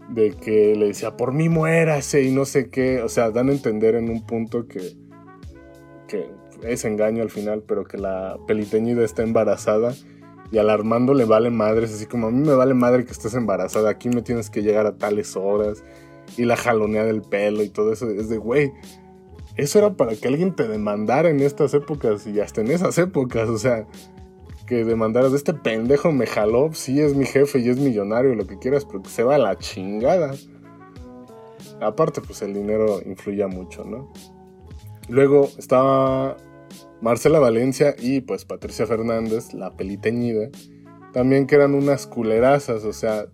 De 0.09 0.31
que 0.31 0.75
le 0.75 0.87
decía, 0.87 1.17
por 1.17 1.33
mí 1.33 1.49
muérase 1.49 2.23
y 2.23 2.31
no 2.31 2.45
sé 2.45 2.69
qué. 2.69 3.01
O 3.01 3.09
sea, 3.09 3.31
dan 3.31 3.49
a 3.49 3.51
entender 3.51 3.95
en 3.95 4.09
un 4.09 4.25
punto 4.25 4.67
que, 4.67 4.95
que 6.07 6.29
es 6.63 6.85
engaño 6.85 7.23
al 7.23 7.29
final, 7.29 7.63
pero 7.67 7.83
que 7.83 7.97
la 7.97 8.37
peliteñida 8.47 9.03
está 9.03 9.23
embarazada. 9.23 9.93
Y 10.51 10.59
al 10.59 10.69
Armando 10.69 11.13
le 11.13 11.25
vale 11.25 11.49
madres, 11.49 11.93
así 11.93 12.05
como 12.05 12.27
a 12.27 12.31
mí 12.31 12.47
me 12.47 12.53
vale 12.53 12.75
madre 12.75 13.03
que 13.03 13.11
estés 13.11 13.33
embarazada, 13.33 13.89
aquí 13.89 14.09
me 14.09 14.21
tienes 14.21 14.49
que 14.49 14.61
llegar 14.61 14.85
a 14.85 14.97
tales 14.97 15.35
horas 15.35 15.83
y 16.37 16.45
la 16.45 16.55
jalonea 16.55 17.03
del 17.03 17.21
pelo 17.21 17.63
y 17.63 17.69
todo 17.69 17.93
eso. 17.93 18.09
Es 18.09 18.29
de, 18.29 18.37
güey, 18.37 18.71
eso 19.55 19.79
era 19.79 19.93
para 19.93 20.15
que 20.15 20.27
alguien 20.27 20.55
te 20.55 20.67
demandara 20.67 21.29
en 21.29 21.39
estas 21.39 21.73
épocas 21.73 22.27
y 22.27 22.39
hasta 22.39 22.61
en 22.61 22.71
esas 22.71 22.97
épocas, 22.97 23.49
o 23.49 23.57
sea, 23.57 23.87
que 24.67 24.83
demandaras 24.83 25.31
de 25.31 25.37
este 25.37 25.53
pendejo 25.53 26.11
me 26.11 26.25
jaló, 26.25 26.73
sí 26.73 26.99
es 26.99 27.15
mi 27.15 27.25
jefe 27.25 27.59
y 27.59 27.69
es 27.69 27.77
millonario, 27.77 28.35
lo 28.35 28.47
que 28.47 28.57
quieras, 28.57 28.85
pero 28.85 29.03
que 29.03 29.09
se 29.09 29.23
va 29.23 29.35
a 29.35 29.39
la 29.39 29.57
chingada. 29.57 30.33
Aparte, 31.81 32.21
pues 32.21 32.41
el 32.41 32.53
dinero 32.53 32.99
influía 33.05 33.47
mucho, 33.47 33.83
¿no? 33.83 34.11
Luego 35.07 35.49
estaba 35.57 36.37
Marcela 37.01 37.39
Valencia 37.39 37.95
y 37.99 38.21
pues 38.21 38.45
Patricia 38.45 38.87
Fernández, 38.87 39.53
la 39.53 39.75
peliteñida, 39.77 40.49
también 41.13 41.47
que 41.47 41.55
eran 41.55 41.75
unas 41.75 42.07
culerazas, 42.07 42.83
o 42.83 42.93
sea, 42.93 43.27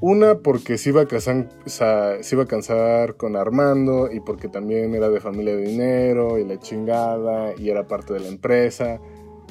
una 0.00 0.38
porque 0.38 0.78
se 0.78 0.90
iba, 0.90 1.02
a 1.02 1.06
casar, 1.06 3.16
con 3.16 3.36
Armando 3.36 4.10
y 4.12 4.20
porque 4.20 4.48
también 4.48 4.94
era 4.94 5.08
de 5.08 5.20
familia 5.20 5.56
de 5.56 5.62
dinero 5.62 6.38
y 6.38 6.44
la 6.44 6.58
chingada 6.58 7.54
y 7.56 7.70
era 7.70 7.86
parte 7.86 8.12
de 8.12 8.20
la 8.20 8.28
empresa, 8.28 9.00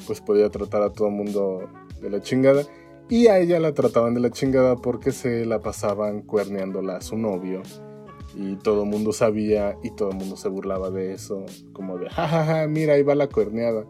pues 0.06 0.20
podía 0.20 0.50
tratar 0.50 0.82
a 0.82 0.92
todo 0.92 1.08
el 1.08 1.14
mundo 1.14 1.68
de 2.00 2.10
la 2.10 2.20
chingada. 2.20 2.62
Y 3.08 3.28
a 3.28 3.38
ella 3.38 3.60
la 3.60 3.72
trataban 3.72 4.14
de 4.14 4.20
la 4.20 4.30
chingada 4.30 4.76
porque 4.76 5.12
se 5.12 5.46
la 5.46 5.62
pasaban 5.62 6.22
cuerneándola 6.22 6.96
a 6.96 7.00
su 7.00 7.16
novio. 7.16 7.62
Y 8.34 8.56
todo 8.56 8.82
el 8.82 8.90
mundo 8.90 9.12
sabía 9.12 9.78
y 9.82 9.92
todo 9.92 10.10
el 10.10 10.16
mundo 10.16 10.36
se 10.36 10.48
burlaba 10.48 10.90
de 10.90 11.14
eso. 11.14 11.46
Como 11.72 11.98
de, 11.98 12.10
jajaja, 12.10 12.66
mira, 12.66 12.94
ahí 12.94 13.02
va 13.02 13.14
la 13.14 13.28
cuerneada. 13.28 13.86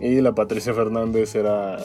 Y 0.00 0.20
la 0.20 0.34
Patricia 0.34 0.74
Fernández 0.74 1.34
era 1.34 1.78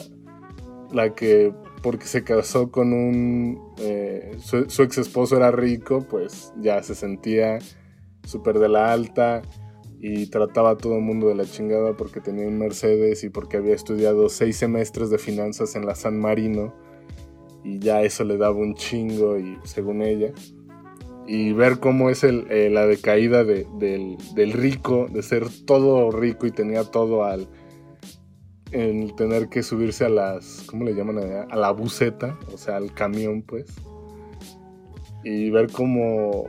la 0.92 1.14
que 1.14 1.54
porque 1.82 2.06
se 2.06 2.24
casó 2.24 2.70
con 2.70 2.92
un... 2.92 3.60
Eh, 3.78 4.36
su, 4.40 4.82
ex 4.82 4.98
esposo 4.98 5.36
era 5.36 5.50
rico, 5.50 6.06
pues 6.08 6.52
ya 6.60 6.82
se 6.82 6.94
sentía 6.94 7.58
súper 8.24 8.58
de 8.58 8.68
la 8.68 8.92
alta 8.92 9.42
y 10.00 10.26
trataba 10.26 10.70
a 10.70 10.76
todo 10.76 10.96
el 10.96 11.02
mundo 11.02 11.28
de 11.28 11.34
la 11.34 11.44
chingada 11.44 11.96
porque 11.96 12.20
tenía 12.20 12.46
un 12.46 12.58
Mercedes 12.58 13.24
y 13.24 13.30
porque 13.30 13.56
había 13.56 13.74
estudiado 13.74 14.28
seis 14.28 14.56
semestres 14.56 15.10
de 15.10 15.18
finanzas 15.18 15.74
en 15.74 15.86
la 15.86 15.94
San 15.94 16.18
Marino 16.18 16.74
y 17.64 17.78
ya 17.78 18.02
eso 18.02 18.24
le 18.24 18.36
daba 18.36 18.56
un 18.56 18.74
chingo 18.74 19.38
y 19.38 19.58
según 19.64 20.02
ella. 20.02 20.32
Y 21.26 21.52
ver 21.52 21.78
cómo 21.78 22.10
es 22.10 22.24
el, 22.24 22.46
eh, 22.50 22.68
la 22.68 22.86
decaída 22.86 23.44
del, 23.44 23.66
del 24.34 24.52
rico, 24.52 25.06
de 25.08 25.22
ser 25.22 25.46
todo 25.66 26.10
rico 26.10 26.46
y 26.46 26.50
tenía 26.50 26.84
todo 26.84 27.24
al 27.24 27.48
en 28.72 29.14
tener 29.16 29.48
que 29.48 29.62
subirse 29.62 30.06
a 30.06 30.08
las, 30.08 30.64
¿cómo 30.66 30.84
le 30.84 30.94
llaman 30.94 31.18
allá? 31.18 31.46
A 31.50 31.56
la 31.56 31.70
buceta, 31.70 32.38
o 32.52 32.58
sea, 32.58 32.76
al 32.76 32.92
camión, 32.92 33.42
pues. 33.42 33.66
Y 35.24 35.50
ver 35.50 35.70
cómo 35.70 36.46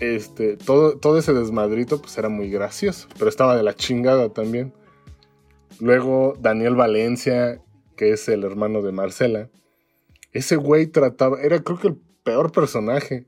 este, 0.00 0.56
todo, 0.56 0.96
todo 0.98 1.18
ese 1.18 1.32
desmadrito, 1.32 2.00
pues 2.00 2.16
era 2.18 2.28
muy 2.28 2.50
gracioso, 2.50 3.08
pero 3.18 3.28
estaba 3.28 3.56
de 3.56 3.62
la 3.62 3.74
chingada 3.74 4.32
también. 4.32 4.72
Luego 5.80 6.34
Daniel 6.40 6.76
Valencia, 6.76 7.60
que 7.96 8.12
es 8.12 8.28
el 8.28 8.44
hermano 8.44 8.82
de 8.82 8.92
Marcela, 8.92 9.50
ese 10.32 10.56
güey 10.56 10.86
trataba, 10.86 11.40
era 11.40 11.60
creo 11.60 11.78
que 11.78 11.88
el 11.88 11.96
peor 12.22 12.52
personaje. 12.52 13.26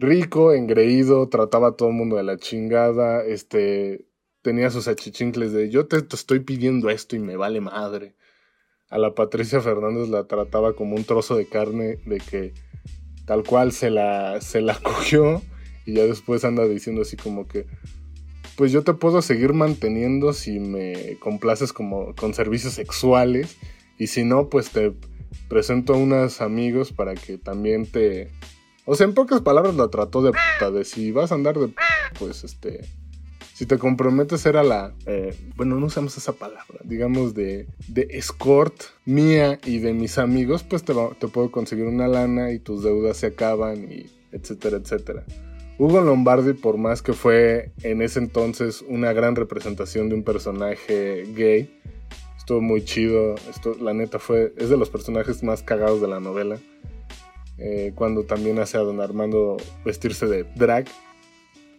Rico, 0.00 0.52
engreído, 0.52 1.28
trataba 1.28 1.68
a 1.68 1.72
todo 1.72 1.88
el 1.88 1.94
mundo 1.96 2.16
de 2.16 2.22
la 2.22 2.36
chingada, 2.36 3.24
este, 3.24 4.06
tenía 4.42 4.70
sus 4.70 4.88
achichincles 4.88 5.52
de 5.52 5.70
yo 5.70 5.86
te, 5.86 5.96
estoy 5.96 6.40
pidiendo 6.40 6.90
esto 6.90 7.16
y 7.16 7.18
me 7.18 7.36
vale 7.36 7.60
madre. 7.60 8.14
A 8.88 8.98
la 8.98 9.14
Patricia 9.14 9.60
Fernández 9.60 10.08
la 10.08 10.26
trataba 10.26 10.72
como 10.72 10.96
un 10.96 11.04
trozo 11.04 11.36
de 11.36 11.46
carne 11.46 11.98
de 12.06 12.18
que 12.18 12.54
tal 13.26 13.44
cual 13.44 13.72
se 13.72 13.90
la, 13.90 14.40
se 14.40 14.60
la 14.60 14.74
cogió 14.82 15.42
y 15.84 15.94
ya 15.94 16.04
después 16.04 16.44
anda 16.44 16.66
diciendo 16.66 17.02
así 17.02 17.16
como 17.16 17.46
que 17.46 17.66
pues 18.56 18.72
yo 18.72 18.82
te 18.82 18.92
puedo 18.92 19.22
seguir 19.22 19.52
manteniendo 19.52 20.32
si 20.32 20.58
me 20.58 21.16
complaces 21.20 21.72
como 21.72 22.14
con 22.14 22.34
servicios 22.34 22.72
sexuales 22.72 23.56
y 23.98 24.08
si 24.08 24.24
no 24.24 24.48
pues 24.48 24.70
te 24.70 24.94
presento 25.48 25.94
a 25.94 25.96
unos 25.96 26.40
amigos 26.40 26.92
para 26.92 27.14
que 27.14 27.38
también 27.38 27.86
te 27.86 28.30
o 28.84 28.96
sea 28.96 29.06
en 29.06 29.14
pocas 29.14 29.42
palabras 29.42 29.76
la 29.76 29.88
trató 29.88 30.22
de 30.22 30.32
puta 30.32 30.70
de 30.70 30.84
si 30.84 31.12
vas 31.12 31.30
a 31.30 31.36
andar 31.36 31.58
de 31.58 31.72
pues 32.18 32.42
este 32.44 32.80
si 33.58 33.66
te 33.66 33.76
comprometes 33.76 34.46
era 34.46 34.62
la, 34.62 34.94
eh, 35.04 35.34
bueno, 35.56 35.80
no 35.80 35.86
usamos 35.86 36.16
esa 36.16 36.32
palabra, 36.32 36.78
digamos 36.84 37.34
de, 37.34 37.66
de 37.88 38.06
escort 38.10 38.72
mía 39.04 39.58
y 39.64 39.80
de 39.80 39.94
mis 39.94 40.18
amigos, 40.18 40.62
pues 40.62 40.84
te, 40.84 40.94
puedo 40.94 41.50
conseguir 41.50 41.86
una 41.86 42.06
lana 42.06 42.52
y 42.52 42.60
tus 42.60 42.84
deudas 42.84 43.16
se 43.16 43.26
acaban 43.26 43.90
y 43.90 44.06
etcétera, 44.30 44.76
etcétera. 44.76 45.24
Hugo 45.76 46.00
Lombardi, 46.02 46.52
por 46.52 46.76
más 46.78 47.02
que 47.02 47.14
fue 47.14 47.72
en 47.82 48.00
ese 48.00 48.20
entonces 48.20 48.84
una 48.86 49.12
gran 49.12 49.34
representación 49.34 50.08
de 50.08 50.14
un 50.14 50.22
personaje 50.22 51.26
gay, 51.34 51.80
estuvo 52.36 52.60
muy 52.60 52.84
chido. 52.84 53.34
Esto, 53.50 53.74
la 53.80 53.92
neta, 53.92 54.20
fue, 54.20 54.54
es 54.56 54.68
de 54.68 54.76
los 54.76 54.88
personajes 54.88 55.42
más 55.42 55.64
cagados 55.64 56.00
de 56.00 56.06
la 56.06 56.20
novela. 56.20 56.58
Eh, 57.56 57.90
cuando 57.96 58.22
también 58.22 58.60
hace 58.60 58.76
a 58.76 58.82
Don 58.82 59.00
Armando 59.00 59.56
vestirse 59.84 60.26
de 60.26 60.44
drag 60.54 60.86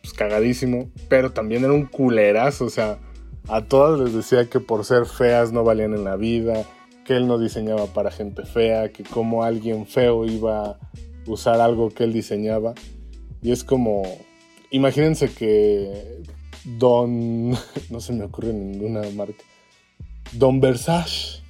pues 0.10 0.14
cagadísimo, 0.18 0.90
pero 1.08 1.32
también 1.32 1.64
era 1.64 1.74
un 1.74 1.86
culerazo, 1.86 2.66
o 2.66 2.70
sea, 2.70 3.00
a 3.48 3.66
todas 3.66 4.00
les 4.00 4.14
decía 4.14 4.50
que 4.50 4.60
por 4.60 4.86
ser 4.86 5.06
feas 5.06 5.52
no 5.52 5.64
valían 5.64 5.94
en 5.94 6.04
la 6.04 6.16
vida, 6.16 6.66
que 7.06 7.16
él 7.16 7.28
no 7.28 7.38
diseñaba 7.38 7.88
para 7.88 8.12
gente 8.12 8.44
fea, 8.46 8.92
que 8.92 9.04
como 9.04 9.44
alguien 9.44 9.86
feo 9.86 10.26
iba 10.26 10.72
a 10.72 10.80
usar 11.28 11.62
algo 11.62 11.90
que 11.90 12.04
él 12.04 12.14
diseñaba. 12.14 12.74
Y 13.42 13.52
es 13.52 13.64
como, 13.64 14.04
imagínense 14.72 15.32
que 15.32 16.24
Don, 16.78 17.52
no 17.90 18.00
se 18.00 18.14
me 18.14 18.26
ocurre 18.26 18.54
ninguna 18.54 19.02
marca, 19.16 19.44
Don 20.34 20.60
Versace 20.60 21.44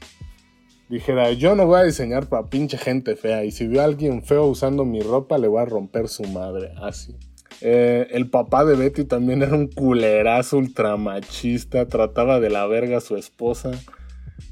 dijera, 0.89 1.31
yo 1.33 1.55
no 1.55 1.67
voy 1.67 1.81
a 1.81 1.83
diseñar 1.83 2.27
para 2.29 2.49
pinche 2.49 2.77
gente 2.77 3.15
fea, 3.15 3.45
y 3.45 3.51
si 3.51 3.67
veo 3.67 3.81
a 3.81 3.85
alguien 3.85 4.23
feo 4.23 4.47
usando 4.47 4.85
mi 4.85 5.01
ropa, 5.01 5.37
le 5.37 5.47
voy 5.47 5.61
a 5.61 5.65
romper 5.65 6.07
su 6.07 6.23
madre, 6.23 6.71
así. 6.81 7.15
Eh, 7.61 8.07
el 8.11 8.29
papá 8.29 8.65
de 8.65 8.75
Betty 8.75 9.03
también 9.03 9.41
era 9.41 9.55
un 9.55 9.67
culerazo 9.67 10.57
ultramachista, 10.57 11.87
trataba 11.87 12.39
de 12.39 12.49
la 12.49 12.65
verga 12.67 12.97
a 12.97 13.01
su 13.01 13.17
esposa. 13.17 13.71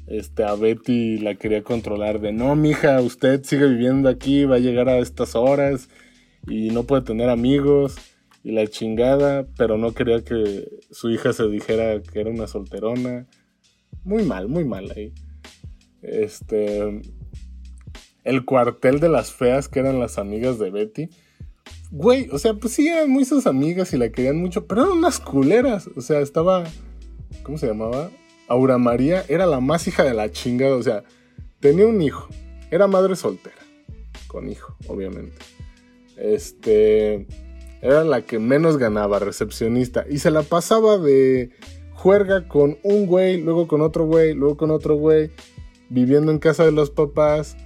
este, 0.06 0.44
a 0.44 0.54
Betty 0.54 1.18
la 1.18 1.34
quería 1.34 1.62
controlar 1.62 2.20
de 2.20 2.32
no, 2.32 2.54
mija, 2.56 3.00
usted 3.00 3.42
sigue 3.44 3.66
viviendo 3.66 4.08
aquí, 4.08 4.44
va 4.44 4.56
a 4.56 4.60
llegar 4.60 4.88
a 4.88 4.98
estas 4.98 5.34
horas 5.34 5.88
y 6.46 6.70
no 6.70 6.84
puede 6.84 7.02
tener 7.02 7.28
amigos 7.28 7.96
y 8.44 8.52
la 8.52 8.66
chingada, 8.66 9.46
pero 9.56 9.76
no 9.76 9.92
quería 9.92 10.22
que 10.22 10.68
su 10.90 11.10
hija 11.10 11.32
se 11.32 11.48
dijera 11.48 12.00
que 12.02 12.20
era 12.20 12.30
una 12.30 12.46
solterona. 12.46 13.26
Muy 14.04 14.22
mal, 14.24 14.48
muy 14.48 14.64
mal 14.64 14.90
ahí. 14.96 15.12
Este. 16.02 17.02
El 18.24 18.44
cuartel 18.44 19.00
de 19.00 19.08
las 19.08 19.32
feas, 19.32 19.68
que 19.68 19.80
eran 19.80 20.00
las 20.00 20.18
amigas 20.18 20.58
de 20.58 20.70
Betty. 20.70 21.08
Güey, 21.90 22.28
o 22.30 22.38
sea, 22.38 22.54
pues 22.54 22.74
sí, 22.74 22.86
eran 22.86 23.10
muy 23.10 23.24
sus 23.24 23.46
amigas 23.46 23.92
y 23.92 23.96
la 23.96 24.10
querían 24.10 24.36
mucho, 24.36 24.66
pero 24.66 24.82
eran 24.82 24.98
unas 24.98 25.20
culeras. 25.20 25.88
O 25.96 26.00
sea, 26.00 26.20
estaba. 26.20 26.64
¿Cómo 27.42 27.56
se 27.56 27.66
llamaba? 27.66 28.10
Aura 28.46 28.78
María 28.78 29.24
era 29.28 29.46
la 29.46 29.60
más 29.60 29.88
hija 29.88 30.04
de 30.04 30.14
la 30.14 30.30
chingada. 30.30 30.76
O 30.76 30.82
sea, 30.82 31.04
tenía 31.60 31.86
un 31.86 32.02
hijo. 32.02 32.28
Era 32.70 32.86
madre 32.86 33.16
soltera. 33.16 33.56
Con 34.26 34.48
hijo, 34.48 34.76
obviamente. 34.86 35.36
Este. 36.16 37.26
Era 37.80 38.04
la 38.04 38.22
que 38.22 38.38
menos 38.38 38.76
ganaba, 38.76 39.18
recepcionista. 39.18 40.04
Y 40.10 40.18
se 40.18 40.30
la 40.30 40.42
pasaba 40.42 40.98
de 40.98 41.52
juerga 41.92 42.48
con 42.48 42.78
un 42.82 43.06
güey, 43.06 43.40
luego 43.40 43.66
con 43.66 43.80
otro 43.80 44.04
güey, 44.04 44.34
luego 44.34 44.56
con 44.56 44.70
otro 44.70 44.96
güey, 44.96 45.30
viviendo 45.88 46.32
en 46.32 46.38
casa 46.38 46.64
de 46.64 46.72
los 46.72 46.90
papás. 46.90 47.56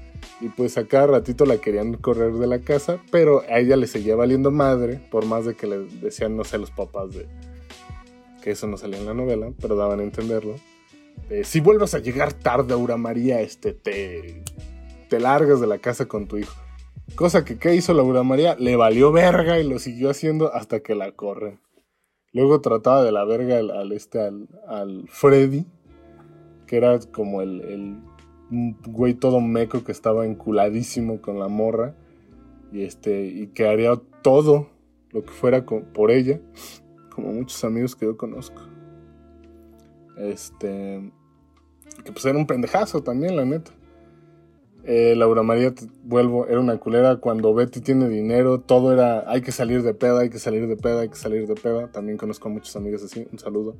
Y 0.40 0.48
pues 0.48 0.76
a 0.78 0.86
cada 0.86 1.06
ratito 1.06 1.44
la 1.46 1.58
querían 1.58 1.94
correr 1.94 2.32
de 2.32 2.46
la 2.46 2.60
casa, 2.60 3.00
pero 3.10 3.42
a 3.48 3.58
ella 3.58 3.76
le 3.76 3.86
seguía 3.86 4.16
valiendo 4.16 4.50
madre, 4.50 5.00
por 5.10 5.24
más 5.24 5.44
de 5.44 5.54
que 5.54 5.66
le 5.66 5.78
decían, 6.00 6.36
no 6.36 6.44
sé, 6.44 6.58
los 6.58 6.70
papás 6.70 7.14
de 7.14 7.28
que 8.42 8.50
eso 8.50 8.66
no 8.66 8.76
salía 8.76 8.98
en 8.98 9.06
la 9.06 9.14
novela, 9.14 9.52
pero 9.60 9.76
daban 9.76 10.00
a 10.00 10.02
entenderlo. 10.02 10.56
si 11.44 11.60
vuelves 11.60 11.94
a 11.94 12.00
llegar 12.00 12.32
tarde, 12.32 12.74
Aura 12.74 12.96
María, 12.96 13.40
este, 13.40 13.72
te, 13.72 14.42
te 15.08 15.20
largas 15.20 15.60
de 15.60 15.66
la 15.68 15.78
casa 15.78 16.06
con 16.06 16.26
tu 16.26 16.38
hijo. 16.38 16.54
Cosa 17.14 17.44
que, 17.44 17.58
¿qué 17.58 17.74
hizo 17.74 17.92
Laura 17.92 18.22
María? 18.22 18.56
Le 18.58 18.74
valió 18.76 19.12
verga 19.12 19.58
y 19.58 19.68
lo 19.68 19.78
siguió 19.78 20.10
haciendo 20.10 20.52
hasta 20.54 20.80
que 20.80 20.94
la 20.94 21.12
corren. 21.12 21.60
Luego 22.32 22.60
trataba 22.60 23.04
de 23.04 23.12
la 23.12 23.24
verga 23.24 23.58
al, 23.58 23.92
este, 23.92 24.18
al, 24.66 25.04
Freddy, 25.08 25.66
que 26.66 26.78
era 26.78 26.98
como 27.12 27.42
el 27.42 28.00
güey 28.86 29.14
todo 29.14 29.40
meco 29.40 29.84
que 29.84 29.92
estaba 29.92 30.26
enculadísimo 30.26 31.20
con 31.20 31.38
la 31.38 31.48
morra. 31.48 31.94
Y, 32.72 32.82
este, 32.82 33.26
y 33.26 33.48
que 33.48 33.66
haría 33.66 34.00
todo 34.22 34.68
lo 35.10 35.22
que 35.24 35.30
fuera 35.30 35.64
por 35.66 36.10
ella, 36.10 36.40
como 37.14 37.32
muchos 37.32 37.62
amigos 37.64 37.94
que 37.94 38.06
yo 38.06 38.16
conozco. 38.16 38.62
Este, 40.16 41.12
que 42.04 42.12
pues 42.12 42.24
era 42.24 42.38
un 42.38 42.46
pendejazo 42.46 43.02
también, 43.02 43.36
la 43.36 43.44
neta. 43.44 43.72
Eh, 44.84 45.14
Laura 45.16 45.42
María, 45.42 45.72
vuelvo, 46.02 46.46
era 46.48 46.58
una 46.58 46.78
culera. 46.78 47.16
Cuando 47.16 47.54
Betty 47.54 47.80
tiene 47.80 48.08
dinero, 48.08 48.60
todo 48.60 48.92
era 48.92 49.30
hay 49.30 49.40
que 49.40 49.52
salir 49.52 49.82
de 49.82 49.94
peda, 49.94 50.20
hay 50.20 50.30
que 50.30 50.38
salir 50.38 50.66
de 50.66 50.76
peda, 50.76 51.02
hay 51.02 51.08
que 51.08 51.16
salir 51.16 51.46
de 51.46 51.54
peda. 51.54 51.92
También 51.92 52.18
conozco 52.18 52.48
a 52.48 52.52
muchos 52.52 52.74
amigos 52.74 53.02
así. 53.02 53.26
Un 53.30 53.38
saludo. 53.38 53.76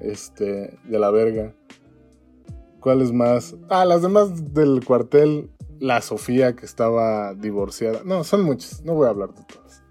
Este, 0.00 0.78
de 0.84 0.98
la 0.98 1.10
verga. 1.10 1.54
¿Cuáles 2.80 3.12
más? 3.12 3.56
Ah, 3.68 3.84
las 3.84 4.02
demás 4.02 4.54
del 4.54 4.84
cuartel. 4.84 5.50
La 5.80 6.00
Sofía, 6.00 6.56
que 6.56 6.66
estaba 6.66 7.34
divorciada. 7.34 8.00
No, 8.04 8.24
son 8.24 8.42
muchas. 8.42 8.82
No 8.84 8.94
voy 8.94 9.06
a 9.06 9.10
hablar 9.10 9.32
de 9.32 9.44
todas. 9.44 9.82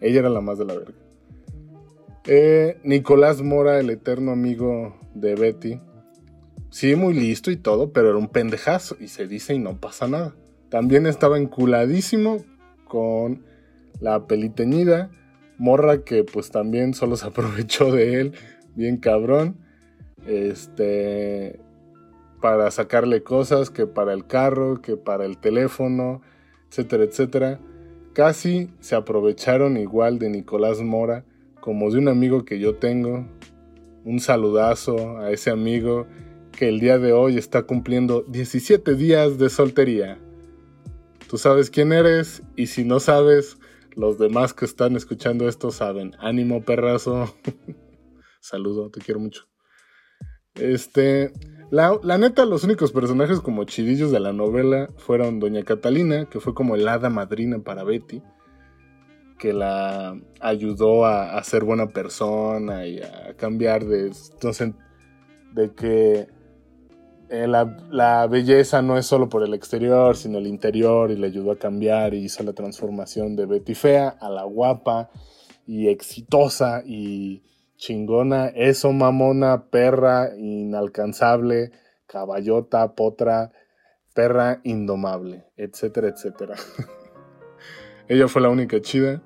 Ella 0.00 0.20
era 0.20 0.30
la 0.30 0.40
más 0.40 0.58
de 0.58 0.64
la 0.64 0.74
verga. 0.74 0.98
Eh, 2.26 2.78
Nicolás 2.84 3.42
Mora, 3.42 3.80
el 3.80 3.90
eterno 3.90 4.30
amigo 4.30 4.96
de 5.14 5.34
Betty 5.34 5.80
Sí, 6.72 6.96
muy 6.96 7.12
listo 7.12 7.50
y 7.50 7.56
todo, 7.56 7.92
pero 7.92 8.08
era 8.08 8.16
un 8.16 8.28
pendejazo 8.28 8.96
y 8.98 9.08
se 9.08 9.26
dice 9.26 9.54
y 9.54 9.58
no 9.58 9.78
pasa 9.78 10.08
nada. 10.08 10.34
También 10.70 11.06
estaba 11.06 11.36
enculadísimo 11.36 12.38
con 12.88 13.44
la 14.00 14.26
peliteñida, 14.26 15.10
morra 15.58 16.02
que 16.02 16.24
pues 16.24 16.50
también 16.50 16.94
solo 16.94 17.16
se 17.16 17.26
aprovechó 17.26 17.92
de 17.92 18.22
él, 18.22 18.32
bien 18.74 18.96
cabrón, 18.96 19.58
este, 20.26 21.60
para 22.42 22.70
sacarle 22.70 23.22
cosas, 23.22 23.70
que 23.70 23.86
para 23.86 24.12
el 24.12 24.26
carro, 24.26 24.82
que 24.82 24.98
para 24.98 25.24
el 25.24 25.38
teléfono, 25.38 26.20
etcétera, 26.68 27.04
etcétera. 27.04 27.60
Casi 28.12 28.68
se 28.80 28.94
aprovecharon 28.94 29.78
igual 29.78 30.18
de 30.18 30.28
Nicolás 30.28 30.82
Mora 30.82 31.24
como 31.60 31.90
de 31.90 31.98
un 31.98 32.08
amigo 32.08 32.44
que 32.44 32.58
yo 32.58 32.74
tengo. 32.74 33.26
Un 34.04 34.20
saludazo 34.20 35.18
a 35.18 35.30
ese 35.30 35.50
amigo 35.50 36.06
que 36.50 36.68
el 36.68 36.80
día 36.80 36.98
de 36.98 37.12
hoy 37.12 37.38
está 37.38 37.62
cumpliendo 37.62 38.22
17 38.28 38.94
días 38.96 39.38
de 39.38 39.48
soltería. 39.48 40.18
Tú 41.28 41.38
sabes 41.38 41.70
quién 41.70 41.92
eres 41.92 42.42
y 42.56 42.66
si 42.66 42.84
no 42.84 43.00
sabes, 43.00 43.56
los 43.94 44.18
demás 44.18 44.52
que 44.52 44.64
están 44.64 44.96
escuchando 44.96 45.48
esto 45.48 45.70
saben. 45.70 46.16
Ánimo, 46.18 46.62
perrazo. 46.62 47.34
Saludo, 48.40 48.90
te 48.90 49.00
quiero 49.00 49.20
mucho. 49.20 49.44
Este, 50.54 51.32
la, 51.72 51.98
la, 52.02 52.18
neta, 52.18 52.44
los 52.44 52.64
únicos 52.64 52.92
personajes 52.92 53.40
como 53.40 53.64
chidillos 53.64 54.12
de 54.12 54.20
la 54.20 54.34
novela 54.34 54.90
fueron 54.98 55.40
Doña 55.40 55.62
Catalina, 55.62 56.26
que 56.26 56.38
fue 56.38 56.52
como 56.52 56.74
el 56.74 56.86
hada 56.86 57.08
madrina 57.08 57.58
para 57.60 57.82
Betty, 57.82 58.22
que 59.38 59.54
la 59.54 60.14
ayudó 60.40 61.06
a, 61.06 61.42
ser 61.42 61.64
buena 61.64 61.88
persona 61.88 62.86
y 62.86 63.00
a 63.00 63.34
cambiar 63.38 63.86
de, 63.86 64.12
de 65.54 65.74
que 65.74 66.28
eh, 67.32 67.46
la, 67.46 68.26
belleza 68.26 68.82
no 68.82 68.98
es 68.98 69.06
solo 69.06 69.30
por 69.30 69.42
el 69.42 69.54
exterior, 69.54 70.18
sino 70.18 70.36
el 70.36 70.46
interior, 70.46 71.10
y 71.10 71.16
le 71.16 71.28
ayudó 71.28 71.52
a 71.52 71.58
cambiar 71.58 72.12
y 72.12 72.18
hizo 72.18 72.42
la 72.42 72.52
transformación 72.52 73.34
de 73.36 73.46
Betty 73.46 73.74
Fea 73.74 74.10
a 74.20 74.28
la 74.28 74.44
guapa 74.44 75.08
y 75.66 75.88
exitosa 75.88 76.82
y 76.84 77.42
chingona, 77.82 78.46
eso 78.48 78.92
mamona, 78.92 79.70
perra, 79.70 80.30
inalcanzable, 80.36 81.72
caballota, 82.06 82.94
potra, 82.94 83.50
perra 84.14 84.60
indomable, 84.62 85.46
etcétera, 85.56 86.08
etcétera. 86.08 86.54
Ella 88.08 88.28
fue 88.28 88.42
la 88.42 88.50
única 88.50 88.80
chida. 88.80 89.20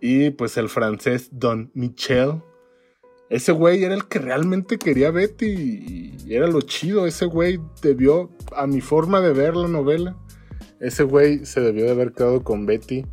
Y 0.00 0.30
pues 0.30 0.56
el 0.56 0.68
francés 0.68 1.30
Don 1.32 1.70
Michel 1.74 2.42
ese 3.32 3.52
güey 3.52 3.82
era 3.82 3.94
el 3.94 4.08
que 4.08 4.18
realmente 4.18 4.76
quería 4.76 5.10
Betty 5.10 6.16
y 6.26 6.34
era 6.34 6.46
lo 6.46 6.60
chido. 6.60 7.06
Ese 7.06 7.24
güey 7.24 7.58
debió, 7.80 8.30
a 8.54 8.66
mi 8.66 8.82
forma 8.82 9.22
de 9.22 9.32
ver 9.32 9.56
la 9.56 9.68
novela, 9.68 10.18
ese 10.80 11.04
güey 11.04 11.46
se 11.46 11.62
debió 11.62 11.86
de 11.86 11.92
haber 11.92 12.12
quedado 12.12 12.44
con 12.44 12.66
Betty. 12.66 13.06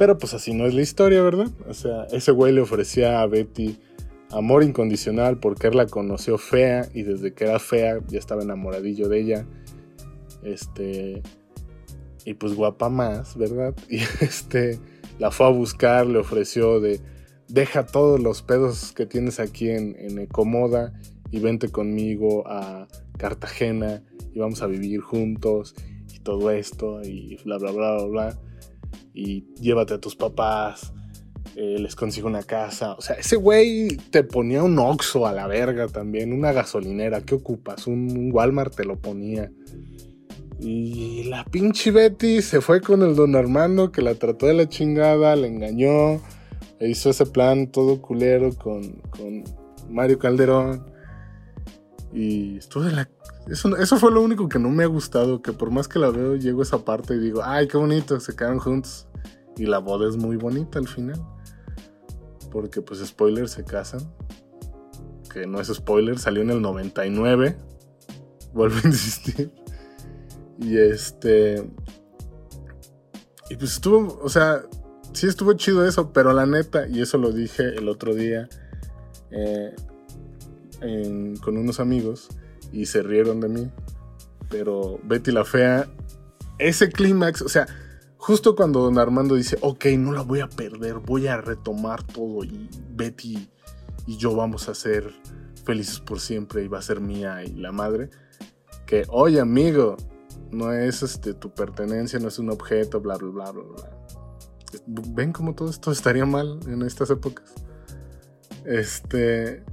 Pero 0.00 0.16
pues 0.16 0.32
así 0.32 0.54
no 0.54 0.64
es 0.64 0.72
la 0.72 0.80
historia, 0.80 1.20
¿verdad? 1.22 1.48
O 1.68 1.74
sea, 1.74 2.04
ese 2.04 2.32
güey 2.32 2.54
le 2.54 2.62
ofrecía 2.62 3.20
a 3.20 3.26
Betty 3.26 3.76
amor 4.30 4.64
incondicional 4.64 5.38
porque 5.38 5.66
él 5.66 5.76
la 5.76 5.84
conoció 5.84 6.38
fea 6.38 6.88
y 6.94 7.02
desde 7.02 7.34
que 7.34 7.44
era 7.44 7.58
fea 7.58 7.98
ya 8.08 8.18
estaba 8.18 8.42
enamoradillo 8.42 9.10
de 9.10 9.20
ella. 9.20 9.46
Este. 10.42 11.20
Y 12.24 12.32
pues 12.32 12.54
guapa 12.54 12.88
más, 12.88 13.36
¿verdad? 13.36 13.74
Y 13.90 13.98
este. 14.22 14.80
La 15.18 15.30
fue 15.30 15.48
a 15.48 15.50
buscar, 15.50 16.06
le 16.06 16.16
ofreció 16.16 16.80
de 16.80 16.98
deja 17.48 17.84
todos 17.84 18.18
los 18.20 18.40
pedos 18.40 18.92
que 18.92 19.04
tienes 19.04 19.38
aquí 19.38 19.68
en, 19.68 19.96
en 19.98 20.18
Ecomoda 20.18 20.94
y 21.30 21.40
vente 21.40 21.68
conmigo 21.68 22.48
a 22.48 22.88
Cartagena 23.18 24.02
y 24.32 24.38
vamos 24.38 24.62
a 24.62 24.66
vivir 24.66 25.02
juntos 25.02 25.74
y 26.10 26.20
todo 26.20 26.50
esto 26.50 27.02
y 27.02 27.36
bla 27.44 27.58
bla 27.58 27.70
bla 27.72 27.96
bla 27.96 28.06
bla 28.06 28.49
y 29.20 29.44
llévate 29.60 29.94
a 29.94 30.00
tus 30.00 30.16
papás 30.16 30.92
eh, 31.56 31.76
les 31.78 31.94
consigo 31.94 32.28
una 32.28 32.42
casa 32.42 32.94
o 32.94 33.00
sea 33.00 33.16
ese 33.16 33.36
güey 33.36 33.96
te 34.10 34.24
ponía 34.24 34.62
un 34.62 34.78
Oxxo 34.78 35.26
a 35.26 35.32
la 35.32 35.46
verga 35.46 35.88
también 35.88 36.32
una 36.32 36.52
gasolinera 36.52 37.20
¿qué 37.22 37.34
ocupas? 37.34 37.86
un, 37.86 38.30
Walmart 38.32 38.74
te 38.74 38.84
lo 38.84 38.98
ponía 38.98 39.50
y 40.62 41.24
la 41.24 41.44
pinche 41.44 41.90
Betty 41.90 42.42
se 42.42 42.60
fue 42.60 42.82
con 42.82 43.02
el 43.02 43.14
don 43.14 43.34
Armando 43.34 43.90
que 43.92 44.02
la 44.02 44.14
trató 44.14 44.46
de 44.46 44.52
la 44.52 44.68
chingada, 44.68 45.34
le 45.34 45.48
engañó, 45.48 46.20
e 46.78 46.88
hizo 46.88 47.08
ese 47.08 47.24
plan 47.24 47.68
todo 47.68 48.02
culero 48.02 48.50
con, 48.52 49.00
Mario 49.88 50.18
Calderón. 50.18 50.89
Y 52.12 52.56
estuve 52.58 52.90
la... 52.90 53.08
Eso, 53.46 53.76
eso 53.76 53.96
fue 53.96 54.10
lo 54.10 54.22
único 54.22 54.48
que 54.48 54.58
no 54.58 54.68
me 54.68 54.84
ha 54.84 54.86
gustado, 54.86 55.42
que 55.42 55.52
por 55.52 55.70
más 55.70 55.88
que 55.88 55.98
la 55.98 56.10
veo, 56.10 56.36
llego 56.36 56.60
a 56.60 56.62
esa 56.64 56.84
parte 56.84 57.14
y 57.14 57.18
digo, 57.18 57.42
ay, 57.44 57.68
qué 57.68 57.76
bonito, 57.76 58.18
se 58.20 58.34
quedan 58.34 58.58
juntos. 58.58 59.06
Y 59.56 59.66
la 59.66 59.78
boda 59.78 60.08
es 60.08 60.16
muy 60.16 60.36
bonita 60.36 60.78
al 60.78 60.88
final. 60.88 61.20
Porque 62.50 62.82
pues 62.82 63.00
spoiler, 63.00 63.48
se 63.48 63.64
casan. 63.64 64.00
Que 65.32 65.46
no 65.46 65.60
es 65.60 65.68
spoiler, 65.68 66.18
salió 66.18 66.42
en 66.42 66.50
el 66.50 66.62
99. 66.62 67.56
Vuelvo 68.52 68.76
a 68.82 68.86
insistir. 68.86 69.52
Y 70.58 70.76
este... 70.78 71.70
Y 73.48 73.56
pues 73.56 73.72
estuvo, 73.72 74.20
o 74.22 74.28
sea, 74.28 74.62
sí 75.12 75.26
estuvo 75.26 75.52
chido 75.54 75.84
eso, 75.84 76.12
pero 76.12 76.32
la 76.32 76.46
neta, 76.46 76.86
y 76.86 77.00
eso 77.00 77.18
lo 77.18 77.32
dije 77.32 77.64
el 77.76 77.88
otro 77.88 78.14
día 78.14 78.48
eh, 79.30 79.74
con 80.80 81.56
unos 81.56 81.80
amigos, 81.80 82.28
y 82.72 82.86
se 82.86 83.02
rieron 83.02 83.40
de 83.40 83.48
mí. 83.48 83.70
Pero 84.48 84.98
Betty 85.04 85.30
la 85.30 85.44
Fea, 85.44 85.88
ese 86.58 86.90
clímax, 86.90 87.42
o 87.42 87.48
sea, 87.48 87.66
justo 88.16 88.54
cuando 88.54 88.80
don 88.80 88.98
Armando 88.98 89.34
dice, 89.34 89.56
ok, 89.60 89.86
no 89.98 90.12
la 90.12 90.22
voy 90.22 90.40
a 90.40 90.48
perder, 90.48 90.98
voy 90.98 91.26
a 91.26 91.38
retomar 91.38 92.02
todo 92.02 92.44
y 92.44 92.68
Betty 92.90 93.48
y 94.06 94.16
yo 94.16 94.34
vamos 94.34 94.68
a 94.68 94.74
ser 94.74 95.10
felices 95.64 96.00
por 96.00 96.20
siempre 96.20 96.64
y 96.64 96.68
va 96.68 96.78
a 96.78 96.82
ser 96.82 97.00
mía 97.00 97.44
y 97.44 97.54
la 97.54 97.72
madre. 97.72 98.10
Que, 98.86 99.04
oye 99.08 99.40
amigo, 99.40 99.96
no 100.50 100.72
es 100.72 101.02
este, 101.02 101.32
tu 101.32 101.54
pertenencia, 101.54 102.18
no 102.18 102.28
es 102.28 102.38
un 102.38 102.50
objeto, 102.50 103.00
bla, 103.00 103.16
bla, 103.16 103.30
bla, 103.30 103.50
bla, 103.52 103.62
bla. 103.62 103.90
¿Ven 104.86 105.32
cómo 105.32 105.54
todo 105.54 105.70
esto 105.70 105.90
estaría 105.90 106.26
mal 106.26 106.60
en 106.66 106.82
estas 106.82 107.10
épocas? 107.10 107.54
Este 108.64 109.64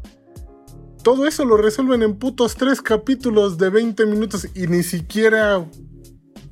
todo 1.07 1.25
eso 1.25 1.45
lo 1.45 1.55
resuelven 1.55 2.03
en 2.03 2.19
putos 2.19 2.55
tres 2.55 2.81
capítulos 2.81 3.57
de 3.57 3.69
20 3.69 4.05
minutos 4.07 4.45
y 4.53 4.67
ni 4.67 4.83
siquiera 4.83 5.65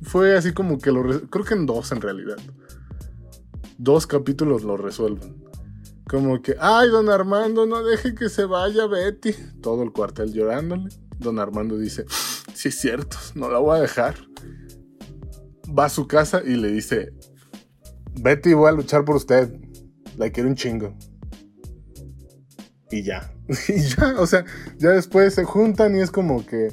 fue 0.00 0.34
así 0.34 0.54
como 0.54 0.78
que 0.78 0.90
lo... 0.90 1.28
Creo 1.28 1.44
que 1.44 1.52
en 1.52 1.66
dos 1.66 1.92
en 1.92 2.00
realidad. 2.00 2.38
Dos 3.76 4.06
capítulos 4.06 4.62
lo 4.62 4.78
resuelven. 4.78 5.44
Como 6.08 6.40
que, 6.40 6.56
ay, 6.58 6.88
don 6.88 7.10
Armando, 7.10 7.66
no 7.66 7.84
deje 7.84 8.14
que 8.14 8.30
se 8.30 8.46
vaya 8.46 8.86
Betty. 8.86 9.34
Todo 9.60 9.82
el 9.82 9.92
cuartel 9.92 10.32
llorándole. 10.32 10.88
Don 11.18 11.38
Armando 11.38 11.76
dice, 11.76 12.06
sí 12.54 12.68
es 12.70 12.80
cierto, 12.80 13.18
no 13.34 13.50
la 13.50 13.58
voy 13.58 13.76
a 13.76 13.82
dejar. 13.82 14.14
Va 15.68 15.84
a 15.84 15.90
su 15.90 16.08
casa 16.08 16.40
y 16.42 16.56
le 16.56 16.68
dice, 16.68 17.12
Betty, 18.22 18.54
voy 18.54 18.70
a 18.70 18.72
luchar 18.72 19.04
por 19.04 19.16
usted. 19.16 19.54
La 20.16 20.30
quiero 20.30 20.48
un 20.48 20.54
chingo. 20.54 20.96
Y 22.90 23.02
ya. 23.02 23.35
y 23.68 23.80
ya, 23.80 24.14
o 24.18 24.26
sea, 24.26 24.44
ya 24.78 24.90
después 24.90 25.34
se 25.34 25.44
juntan 25.44 25.96
y 25.96 26.00
es 26.00 26.10
como 26.10 26.44
que, 26.44 26.72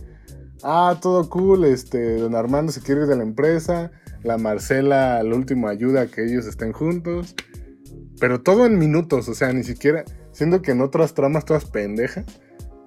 ah, 0.64 0.98
todo 1.02 1.30
cool, 1.30 1.66
este, 1.66 2.18
don 2.18 2.36
Armando 2.36 2.72
se 2.72 2.82
quiere 2.82 3.02
ir 3.02 3.08
de 3.08 3.16
la 3.16 3.24
empresa, 3.24 3.92
la 4.24 4.38
Marcela 4.38 5.18
al 5.18 5.34
último 5.34 5.68
ayuda 5.68 6.02
a 6.02 6.08
que 6.08 6.26
ellos 6.26 6.46
estén 6.46 6.72
juntos, 6.72 7.36
pero 8.20 8.42
todo 8.42 8.66
en 8.66 8.78
minutos, 8.78 9.28
o 9.30 9.36
sea, 9.36 9.54
ni 9.54 9.64
siquiera, 9.64 10.04
siendo 10.32 10.62
que 10.62 10.72
en 10.72 10.82
otras 10.82 11.14
tramas 11.14 11.46
todas 11.46 11.66
pendejas, 11.66 12.26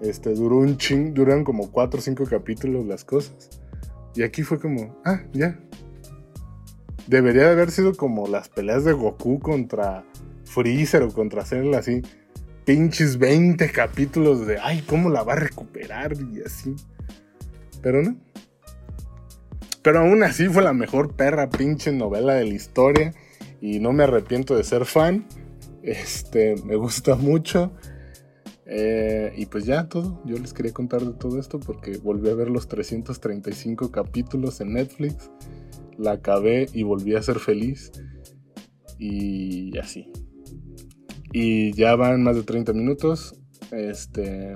este, 0.00 0.34
duró 0.34 0.58
un 0.58 0.76
ching, 0.76 1.14
duran 1.14 1.44
como 1.44 1.70
4 1.70 2.00
o 2.00 2.02
5 2.02 2.24
capítulos 2.24 2.86
las 2.86 3.04
cosas, 3.04 3.50
y 4.14 4.22
aquí 4.22 4.42
fue 4.42 4.58
como, 4.58 5.00
ah, 5.04 5.22
ya. 5.32 5.60
Debería 7.06 7.44
de 7.44 7.50
haber 7.50 7.70
sido 7.70 7.94
como 7.94 8.26
las 8.26 8.48
peleas 8.48 8.84
de 8.84 8.92
Goku 8.92 9.38
contra 9.38 10.04
Freezer 10.44 11.02
o 11.02 11.12
contra 11.12 11.44
Cell 11.44 11.72
así 11.74 12.02
pinches 12.66 13.16
20 13.16 13.70
capítulos 13.70 14.46
de, 14.46 14.58
ay, 14.58 14.82
¿cómo 14.86 15.08
la 15.08 15.22
va 15.22 15.34
a 15.34 15.36
recuperar? 15.36 16.14
Y 16.14 16.42
así. 16.42 16.74
Pero 17.80 18.02
no. 18.02 18.16
Pero 19.82 20.00
aún 20.00 20.22
así 20.24 20.48
fue 20.48 20.64
la 20.64 20.72
mejor 20.72 21.14
perra 21.14 21.48
pinche 21.48 21.92
novela 21.92 22.34
de 22.34 22.44
la 22.44 22.54
historia. 22.54 23.14
Y 23.60 23.78
no 23.78 23.92
me 23.92 24.02
arrepiento 24.02 24.56
de 24.56 24.64
ser 24.64 24.84
fan. 24.84 25.26
Este, 25.82 26.56
me 26.64 26.74
gusta 26.74 27.14
mucho. 27.14 27.72
Eh, 28.66 29.32
y 29.36 29.46
pues 29.46 29.64
ya 29.64 29.88
todo. 29.88 30.20
Yo 30.24 30.36
les 30.36 30.52
quería 30.52 30.72
contar 30.72 31.02
de 31.02 31.12
todo 31.12 31.38
esto 31.38 31.60
porque 31.60 31.98
volví 31.98 32.28
a 32.28 32.34
ver 32.34 32.50
los 32.50 32.66
335 32.66 33.92
capítulos 33.92 34.60
en 34.60 34.72
Netflix. 34.72 35.30
La 35.96 36.12
acabé 36.12 36.66
y 36.72 36.82
volví 36.82 37.14
a 37.14 37.22
ser 37.22 37.38
feliz. 37.38 37.92
Y 38.98 39.78
así. 39.78 40.10
Y 41.38 41.74
ya 41.74 41.94
van 41.96 42.22
más 42.22 42.34
de 42.34 42.44
30 42.44 42.72
minutos. 42.72 43.34
Este, 43.70 44.54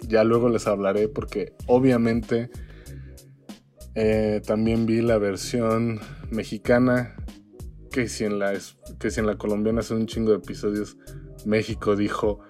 ya 0.00 0.24
luego 0.24 0.48
les 0.48 0.66
hablaré 0.66 1.06
porque 1.06 1.52
obviamente 1.68 2.50
eh, 3.94 4.42
también 4.44 4.84
vi 4.84 5.00
la 5.00 5.18
versión 5.18 6.00
mexicana 6.32 7.14
que 7.92 8.08
si 8.08 8.24
en 8.24 8.40
la 8.40 8.52
que 8.98 9.12
si 9.12 9.20
en 9.20 9.26
la 9.26 9.38
colombiana 9.38 9.78
hace 9.78 9.94
un 9.94 10.06
chingo 10.06 10.32
de 10.32 10.38
episodios 10.38 10.96
México 11.46 11.94
dijo 11.94 12.40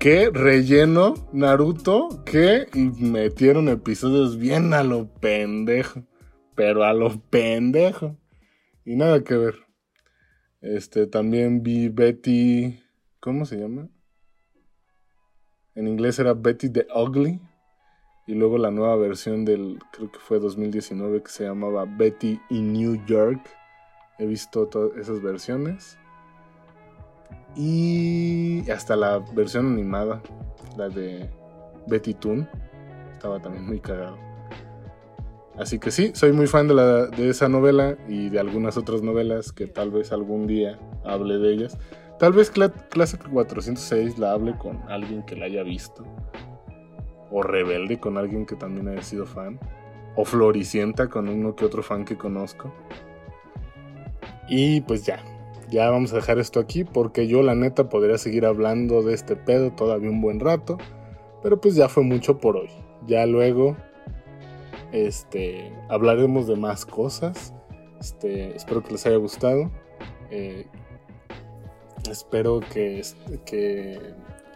¿Qué 0.00 0.30
relleno 0.32 1.28
Naruto? 1.34 2.24
¿Qué? 2.24 2.66
Y 2.72 2.84
metieron 2.98 3.68
episodios 3.68 4.38
bien 4.38 4.72
a 4.72 4.82
lo 4.82 5.12
pendejo. 5.12 6.02
Pero 6.54 6.82
a 6.82 6.94
lo 6.94 7.20
pendejo. 7.28 8.16
Y 8.86 8.96
nada 8.96 9.22
que 9.22 9.36
ver. 9.36 9.65
Este, 10.66 11.06
también 11.06 11.62
vi 11.62 11.88
Betty, 11.88 12.80
¿cómo 13.20 13.46
se 13.46 13.56
llama? 13.56 13.88
En 15.76 15.86
inglés 15.86 16.18
era 16.18 16.34
Betty 16.34 16.68
the 16.70 16.88
Ugly. 16.92 17.40
Y 18.26 18.34
luego 18.34 18.58
la 18.58 18.72
nueva 18.72 18.96
versión 18.96 19.44
del, 19.44 19.78
creo 19.92 20.10
que 20.10 20.18
fue 20.18 20.40
2019, 20.40 21.22
que 21.22 21.30
se 21.30 21.44
llamaba 21.44 21.84
Betty 21.84 22.40
in 22.50 22.72
New 22.72 23.04
York. 23.06 23.40
He 24.18 24.26
visto 24.26 24.66
todas 24.66 24.96
esas 24.96 25.22
versiones. 25.22 25.96
Y 27.54 28.68
hasta 28.68 28.96
la 28.96 29.18
versión 29.34 29.72
animada, 29.72 30.20
la 30.76 30.88
de 30.88 31.30
Betty 31.86 32.14
Toon. 32.14 32.48
Estaba 33.12 33.40
también 33.40 33.64
muy 33.66 33.78
cagado. 33.78 34.25
Así 35.58 35.78
que 35.78 35.90
sí, 35.90 36.10
soy 36.14 36.32
muy 36.32 36.46
fan 36.46 36.68
de, 36.68 36.74
la, 36.74 37.06
de 37.06 37.30
esa 37.30 37.48
novela 37.48 37.96
y 38.08 38.28
de 38.28 38.38
algunas 38.38 38.76
otras 38.76 39.02
novelas 39.02 39.52
que 39.52 39.66
tal 39.66 39.90
vez 39.90 40.12
algún 40.12 40.46
día 40.46 40.78
hable 41.04 41.38
de 41.38 41.54
ellas. 41.54 41.78
Tal 42.18 42.32
vez 42.32 42.50
Clase 42.50 43.18
406 43.18 44.18
la 44.18 44.32
hable 44.32 44.56
con 44.56 44.82
alguien 44.88 45.22
que 45.24 45.36
la 45.36 45.46
haya 45.46 45.62
visto. 45.62 46.04
O 47.30 47.42
Rebelde 47.42 47.98
con 47.98 48.18
alguien 48.18 48.46
que 48.46 48.54
también 48.54 48.88
haya 48.88 49.02
sido 49.02 49.26
fan. 49.26 49.58
O 50.14 50.24
Floricienta 50.24 51.08
con 51.08 51.28
uno 51.28 51.54
que 51.56 51.64
otro 51.64 51.82
fan 51.82 52.04
que 52.04 52.16
conozco. 52.16 52.72
Y 54.48 54.82
pues 54.82 55.04
ya, 55.04 55.22
ya 55.70 55.90
vamos 55.90 56.12
a 56.12 56.16
dejar 56.16 56.38
esto 56.38 56.60
aquí 56.60 56.84
porque 56.84 57.26
yo 57.26 57.42
la 57.42 57.54
neta 57.54 57.88
podría 57.88 58.16
seguir 58.16 58.46
hablando 58.46 59.02
de 59.02 59.12
este 59.12 59.36
pedo 59.36 59.72
todavía 59.72 60.10
un 60.10 60.20
buen 60.20 60.40
rato. 60.40 60.78
Pero 61.42 61.60
pues 61.60 61.74
ya 61.74 61.88
fue 61.88 62.02
mucho 62.02 62.38
por 62.38 62.56
hoy. 62.56 62.70
Ya 63.06 63.26
luego 63.26 63.76
este, 64.92 65.72
hablaremos 65.88 66.46
de 66.46 66.56
más 66.56 66.86
cosas. 66.86 67.54
Este, 68.00 68.54
espero 68.56 68.82
que 68.82 68.92
les 68.92 69.06
haya 69.06 69.16
gustado. 69.16 69.70
Eh, 70.30 70.66
espero 72.10 72.60
que, 72.72 73.02
que, 73.44 74.00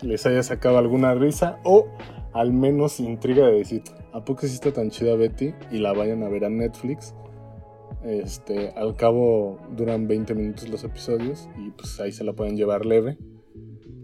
les 0.03 0.25
haya 0.27 0.43
sacado 0.43 0.79
alguna 0.79 1.14
risa 1.14 1.59
o 1.62 1.87
al 2.33 2.53
menos 2.53 3.01
intriga 3.01 3.47
de 3.47 3.59
decir, 3.59 3.83
¿a 4.12 4.25
poco 4.25 4.47
está 4.47 4.73
tan 4.73 4.90
chida 4.90 5.14
Betty? 5.14 5.53
Y 5.71 5.79
la 5.79 5.93
vayan 5.93 6.23
a 6.23 6.29
ver 6.29 6.45
a 6.45 6.49
Netflix. 6.49 7.14
Este, 8.03 8.71
al 8.71 8.97
cabo 8.97 9.59
duran 9.77 10.09
20 10.09 10.35
minutos 10.35 10.69
los 10.71 10.85
episodios 10.85 11.51
y 11.59 11.71
pues 11.71 12.01
ahí 12.01 12.12
se 12.12 12.25
la 12.25 12.33
pueden 12.33 12.57
llevar 12.57 12.87
leve. 12.87 13.19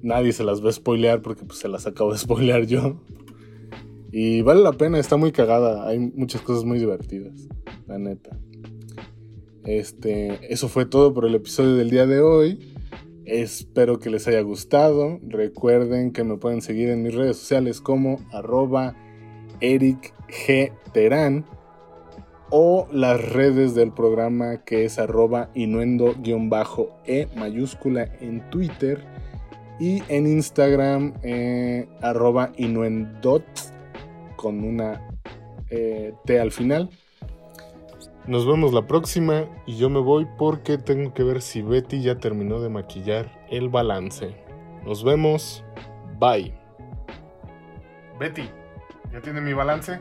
Nadie 0.03 0.33
se 0.33 0.45
las 0.45 0.62
va 0.62 0.69
a 0.69 0.73
spoilear 0.73 1.23
porque 1.23 1.45
pues 1.45 1.59
se 1.59 1.69
las 1.69 1.87
acabo 1.87 2.12
de 2.12 2.19
spoilear 2.19 2.67
yo. 2.67 3.01
Y 4.12 4.42
vale 4.42 4.62
la 4.62 4.73
pena, 4.73 4.99
está 4.99 5.16
muy 5.16 5.33
cagada. 5.33 5.87
Hay 5.88 5.99
muchas 5.99 6.42
cosas 6.42 6.64
muy 6.64 6.79
divertidas, 6.79 7.49
la 7.87 7.99
neta. 7.99 8.38
Este, 9.64 10.53
eso 10.53 10.69
fue 10.69 10.87
todo 10.87 11.12
por 11.12 11.27
el 11.27 11.35
episodio 11.35 11.75
del 11.75 11.90
día 11.90 12.07
de 12.07 12.21
hoy. 12.21 12.75
Espero 13.25 13.99
que 13.99 14.11
les 14.11 14.29
haya 14.29 14.40
gustado. 14.40 15.18
Recuerden 15.26 16.12
que 16.12 16.22
me 16.22 16.37
pueden 16.37 16.62
seguir 16.62 16.89
en 16.91 17.03
mis 17.03 17.14
redes 17.14 17.37
sociales 17.37 17.81
como 17.81 18.20
arroba 18.33 18.95
o 22.51 22.87
las 22.93 23.33
redes 23.33 23.74
del 23.74 23.93
programa 23.93 24.64
que 24.64 24.85
es 24.85 24.99
arroba 24.99 25.51
inuendo-e 25.55 27.28
mayúscula 27.35 28.09
en 28.20 28.49
Twitter 28.51 29.05
y 29.81 30.03
en 30.09 30.26
Instagram 30.26 31.14
eh, 31.22 31.89
inuendot 32.57 33.45
con 34.47 34.62
una 34.62 35.01
eh, 35.70 36.14
T 36.24 36.38
al 36.38 36.53
final. 36.53 36.88
Nos 38.28 38.47
vemos 38.47 38.72
la 38.72 38.86
próxima 38.86 39.47
y 39.66 39.76
yo 39.76 39.90
me 39.90 39.99
voy 39.99 40.24
porque 40.38 40.78
tengo 40.78 41.12
que 41.12 41.24
ver 41.24 41.42
si 41.42 41.62
Betty 41.62 42.01
ya 42.01 42.18
terminó 42.18 42.61
de 42.61 42.68
maquillar 42.68 43.44
el 43.51 43.68
balance. 43.68 44.36
Nos 44.84 45.03
vemos. 45.03 45.64
Bye. 46.20 46.55
Betty, 48.20 48.49
¿ya 49.12 49.20
tiene 49.20 49.40
mi 49.40 49.53
balance? 49.53 49.99